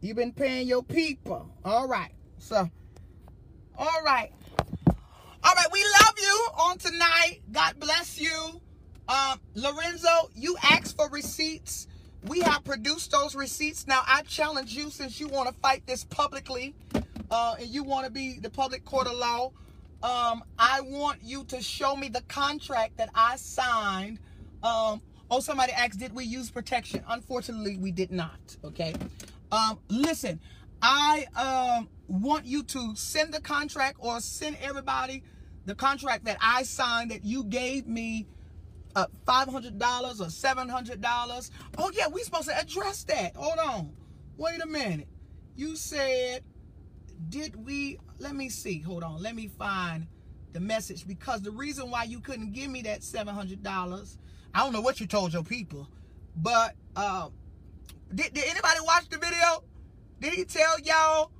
[0.00, 1.50] You've been paying your people.
[1.64, 2.12] All right.
[2.38, 2.70] So,
[3.76, 4.32] all right.
[4.86, 5.66] All right.
[5.72, 7.40] We love you on tonight.
[7.50, 8.60] God bless you.
[9.08, 11.88] Um, Lorenzo, you asked for receipts.
[12.24, 13.86] We have produced those receipts.
[13.88, 16.74] Now, I challenge you since you want to fight this publicly
[17.30, 19.50] uh, and you want to be the public court of law.
[20.02, 24.20] Um, I want you to show me the contract that I signed.
[24.62, 27.02] Um, oh, somebody asked, did we use protection?
[27.08, 28.56] Unfortunately, we did not.
[28.64, 28.94] Okay.
[29.52, 30.40] Um, listen,
[30.82, 35.22] I um, want you to send the contract or send everybody
[35.66, 38.26] the contract that I signed that you gave me
[38.96, 41.50] uh, $500 or $700.
[41.78, 43.36] Oh, yeah, we supposed to address that.
[43.36, 43.92] Hold on.
[44.36, 45.08] Wait a minute.
[45.54, 46.42] You said,
[47.28, 48.80] did we, let me see.
[48.80, 49.22] Hold on.
[49.22, 50.06] Let me find
[50.52, 54.16] the message because the reason why you couldn't give me that $700,
[54.54, 55.88] I don't know what you told your people,
[56.36, 57.28] but uh,
[58.14, 59.62] did, did anybody watch the video?
[60.20, 61.30] Did he tell y'all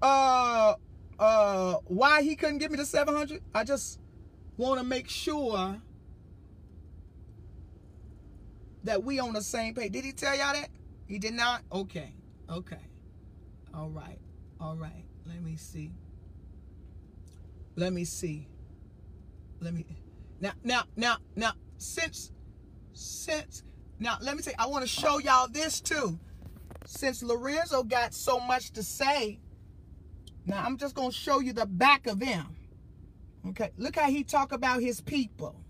[0.00, 0.74] uh
[1.18, 3.42] uh why he couldn't give me the 700?
[3.54, 3.98] I just
[4.56, 5.80] want to make sure
[8.84, 9.92] that we on the same page.
[9.92, 10.68] Did he tell y'all that?
[11.06, 11.62] He did not?
[11.72, 12.12] Okay.
[12.50, 12.76] Okay.
[13.74, 14.18] All right.
[14.60, 15.04] All right.
[15.26, 15.90] Let me see.
[17.76, 18.46] Let me see.
[19.60, 19.84] Let me
[20.40, 22.32] now now now now since
[22.92, 23.62] since
[23.98, 26.18] now let me say I want to show y'all this too.
[26.84, 29.40] Since Lorenzo got so much to say,
[30.46, 32.46] now I'm just gonna show you the back of him.
[33.48, 35.62] Okay, look how he talk about his people.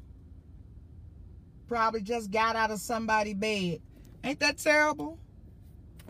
[1.69, 3.81] Probably just got out of somebody's bed.
[4.25, 5.19] Ain't that terrible?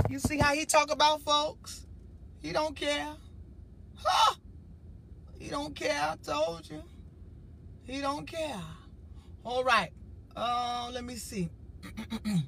[0.08, 1.86] You see how he talk about folks?
[2.40, 3.14] He don't care.
[3.96, 4.34] Huh?
[5.38, 6.82] He don't care, I told you.
[7.84, 8.62] He don't care.
[9.48, 9.90] All right.
[10.36, 11.48] Uh, let me see.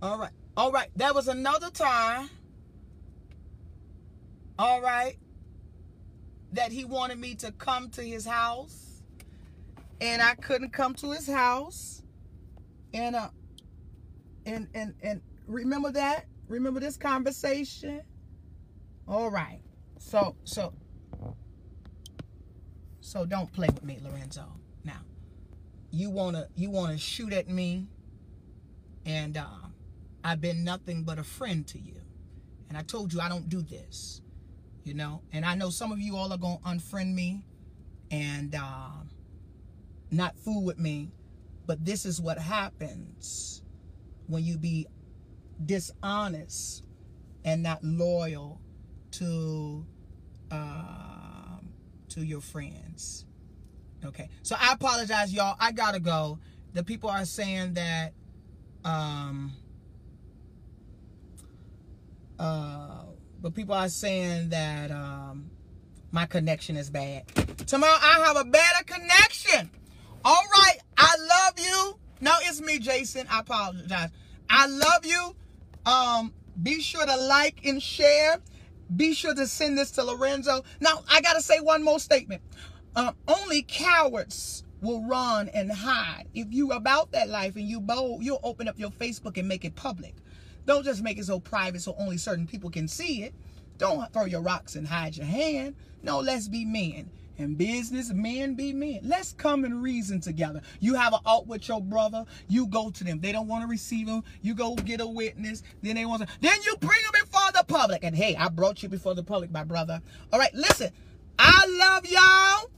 [0.00, 0.30] All right.
[0.56, 0.88] All right.
[0.94, 2.30] That was another time.
[4.60, 5.18] All right.
[6.52, 9.02] That he wanted me to come to his house
[10.00, 12.04] and I couldn't come to his house.
[12.94, 13.30] And uh
[14.46, 16.26] and and and remember that?
[16.46, 18.02] Remember this conversation?
[19.08, 19.62] All right.
[19.98, 20.72] So so
[23.00, 24.46] so don't play with me, Lorenzo.
[25.96, 27.86] You wanna you wanna shoot at me,
[29.06, 29.46] and uh,
[30.22, 31.94] I've been nothing but a friend to you.
[32.68, 34.20] And I told you I don't do this,
[34.84, 35.22] you know.
[35.32, 37.46] And I know some of you all are gonna unfriend me,
[38.10, 38.90] and uh,
[40.10, 41.12] not fool with me,
[41.66, 43.62] but this is what happens
[44.26, 44.86] when you be
[45.64, 46.84] dishonest
[47.42, 48.60] and not loyal
[49.12, 49.82] to
[50.50, 51.56] uh,
[52.10, 53.24] to your friends.
[54.06, 55.56] Okay, so I apologize, y'all.
[55.60, 56.38] I gotta go.
[56.72, 58.12] The people are saying that
[58.84, 59.52] um,
[62.38, 63.02] uh,
[63.40, 65.50] but people are saying that um,
[66.12, 67.26] my connection is bad.
[67.66, 69.70] Tomorrow I have a better connection.
[70.24, 70.78] All right.
[70.96, 71.98] I love you.
[72.20, 73.26] No, it's me, Jason.
[73.30, 74.10] I apologize.
[74.48, 75.36] I love you.
[75.84, 78.38] Um, be sure to like and share.
[78.94, 80.64] Be sure to send this to Lorenzo.
[80.80, 82.42] Now, I got to say one more statement.
[82.96, 86.24] Um, only cowards will run and hide.
[86.34, 89.66] If you about that life and you bold, you'll open up your Facebook and make
[89.66, 90.14] it public.
[90.64, 93.34] Don't just make it so private so only certain people can see it.
[93.78, 95.76] Don't throw your rocks and hide your hand.
[96.02, 99.00] No, let's be men and business men be men.
[99.02, 100.62] Let's come and reason together.
[100.80, 103.20] You have an out with your brother, you go to them.
[103.20, 104.24] They don't want to receive them.
[104.40, 105.62] You go get a witness.
[105.82, 106.28] Then they want to.
[106.40, 108.04] Then you bring them before the public.
[108.04, 110.00] And hey, I brought you before the public, my brother.
[110.32, 110.90] All right, listen.
[111.38, 112.70] I love y'all.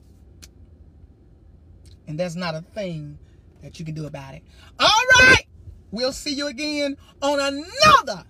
[2.09, 3.18] And there's not a thing
[3.62, 4.43] that you can do about it.
[4.80, 5.44] All right.
[5.93, 8.24] We'll see you again on another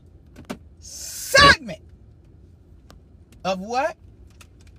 [0.79, 1.81] segment
[3.45, 3.97] of what?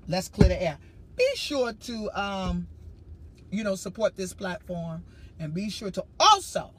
[0.08, 0.78] Let's clear the air
[1.20, 2.68] be sure to, um,
[3.52, 5.04] you know, support this platform
[5.38, 6.72] and be sure to also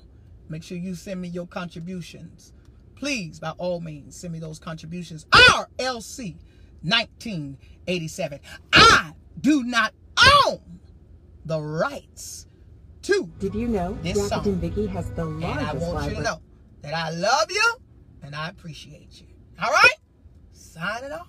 [0.49, 2.53] make sure you send me your contributions.
[2.97, 5.27] Please, by all means, send me those contributions.
[5.27, 6.37] RLC
[6.83, 8.41] 1987.
[8.73, 9.93] I do not
[10.47, 10.81] own
[11.45, 12.47] the rights
[13.03, 14.47] to Did you know this Rapid song.
[14.49, 16.41] and Biggie has the largest And I want you to know
[16.83, 17.75] that I love you
[18.23, 19.27] and I appreciate you.
[19.63, 19.95] All right?
[20.53, 21.27] Sign it off.